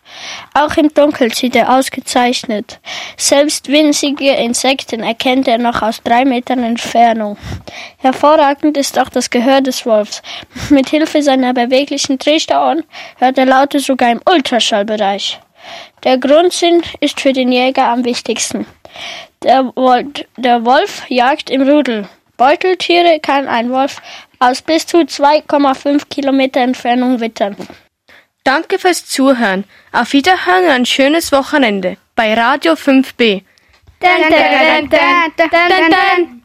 Auch 0.55 0.77
im 0.77 0.93
Dunkeln 0.95 1.31
sieht 1.31 1.57
er 1.57 1.77
ausgezeichnet. 1.77 2.81
Selbst 3.17 3.69
winzige 3.69 4.33
Insekten 4.33 5.03
erkennt 5.03 5.49
er 5.49 5.59
noch 5.59 5.83
aus 5.83 6.03
drei 6.03 6.25
Metern 6.25 6.63
Entfernung. 6.63 7.37
Hervorragend 7.99 8.77
ist 8.77 8.99
auch 8.99 9.09
das 9.09 9.31
Gehör 9.31 9.61
des 9.61 9.85
Wolfs. 9.85 10.23
Mit 10.71 10.89
Hilfe 10.91 11.23
seiner 11.23 11.53
beweglichen 11.55 12.19
Drehstauern 12.19 12.85
hört 13.19 13.39
er 13.39 13.47
Laute 13.47 13.81
sogar 13.81 14.11
im 14.11 14.21
Ultraschallbereich. 14.29 15.41
Der 16.05 16.19
Grundsinn 16.19 16.83
ist 17.01 17.21
für 17.21 17.33
den 17.33 17.53
Jäger 17.53 17.89
am 17.89 18.05
wichtigsten. 18.05 18.67
Der 19.43 19.65
Wolf 19.75 21.03
jagt 21.09 21.51
im 21.51 21.63
Rudel. 21.63 22.09
Beuteltiere 22.37 23.21
kann 23.21 23.47
ein 23.47 23.71
Wolf 23.71 24.01
aus 24.43 24.61
bis 24.61 24.87
zu 24.87 24.99
2,5 24.99 26.09
Kilometer 26.09 26.61
Entfernung 26.61 27.21
wittern. 27.21 27.57
Danke 28.43 28.81
fürs 28.81 29.07
Zuhören. 29.07 29.65
Auf 29.93 30.13
Wiederhören 30.13 30.65
und 30.65 30.71
ein 30.71 30.87
schönes 30.87 31.31
Wochenende 31.31 31.97
bei 32.17 32.35
Radio 32.35 32.73
5b. 32.73 33.43
Dun, 34.01 34.11
dun, 34.81 34.91
dun, 34.91 36.43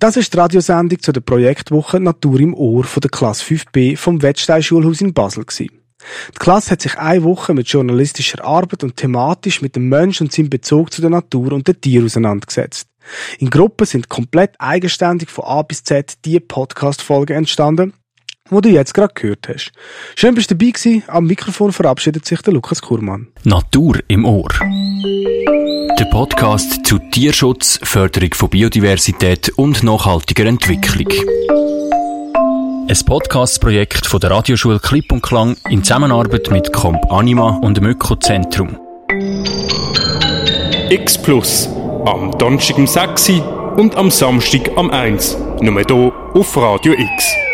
Das 0.00 0.16
ist 0.16 0.34
die 0.34 0.36
Radiosendung 0.36 1.00
zu 1.00 1.12
der 1.12 1.20
Projektwoche 1.20 2.00
Natur 2.00 2.40
im 2.40 2.54
Ohr 2.54 2.82
von 2.82 3.00
der 3.00 3.10
Klasse 3.10 3.44
5b 3.44 3.96
vom 3.96 4.20
Wettstein-Schulhaus 4.20 5.00
in 5.00 5.14
Basel. 5.14 5.44
Gewesen. 5.44 5.80
Die 6.34 6.38
Klasse 6.38 6.72
hat 6.72 6.82
sich 6.82 6.98
eine 6.98 7.22
Woche 7.22 7.54
mit 7.54 7.68
journalistischer 7.68 8.42
Arbeit 8.44 8.82
und 8.82 8.96
thematisch 8.96 9.62
mit 9.62 9.76
dem 9.76 9.88
Menschen 9.88 10.26
und 10.26 10.32
seinem 10.32 10.50
Bezug 10.50 10.92
zu 10.92 11.02
der 11.02 11.10
Natur 11.10 11.52
und 11.52 11.68
den 11.68 11.80
Tieren 11.80 12.06
auseinandergesetzt. 12.06 12.89
In 13.38 13.50
Gruppen 13.50 13.86
sind 13.86 14.08
komplett 14.08 14.54
eigenständig 14.58 15.30
von 15.30 15.44
A 15.44 15.62
bis 15.62 15.84
Z 15.84 16.14
die 16.24 16.40
Podcast-Folgen 16.40 17.36
entstanden, 17.36 17.94
wo 18.48 18.60
du 18.60 18.68
jetzt 18.68 18.94
gerade 18.94 19.14
gehört 19.14 19.48
hast. 19.48 19.72
Schön, 20.16 20.34
bist 20.34 20.50
du 20.50 20.54
dabei 20.54 20.72
gewesen. 20.72 21.02
Am 21.06 21.26
Mikrofon 21.26 21.72
verabschiedet 21.72 22.26
sich 22.26 22.42
der 22.42 22.52
Lukas 22.52 22.82
Kurmann. 22.82 23.28
Natur 23.44 24.00
im 24.08 24.24
Ohr. 24.24 24.50
Der 25.98 26.04
Podcast 26.06 26.84
zu 26.84 26.98
Tierschutz, 26.98 27.78
Förderung 27.82 28.32
von 28.34 28.50
Biodiversität 28.50 29.50
und 29.50 29.82
nachhaltiger 29.82 30.46
Entwicklung. 30.46 31.08
Ein 32.88 33.04
Podcast-Projekt 33.06 34.06
von 34.06 34.18
der 34.18 34.32
Radioschule 34.32 34.80
Klipp 34.80 35.12
und 35.12 35.22
Klang 35.22 35.56
in 35.68 35.84
Zusammenarbeit 35.84 36.50
mit 36.50 36.72
Comp 36.72 37.12
Anima 37.12 37.58
und 37.62 37.76
dem 37.76 37.86
Ökozentrum. 37.86 38.76
X 40.90 41.16
Plus. 41.22 41.68
Am 42.06 42.30
Donnerstag 42.38 42.78
um 42.78 42.86
6 42.86 43.28
Uhr 43.28 43.74
und 43.76 43.96
am 43.96 44.10
Samstag 44.10 44.70
am 44.76 44.90
1 44.90 45.34
Uhr. 45.34 45.62
Nur 45.62 45.82
hier 45.86 46.12
auf 46.34 46.56
Radio 46.56 46.94
X. 46.94 47.49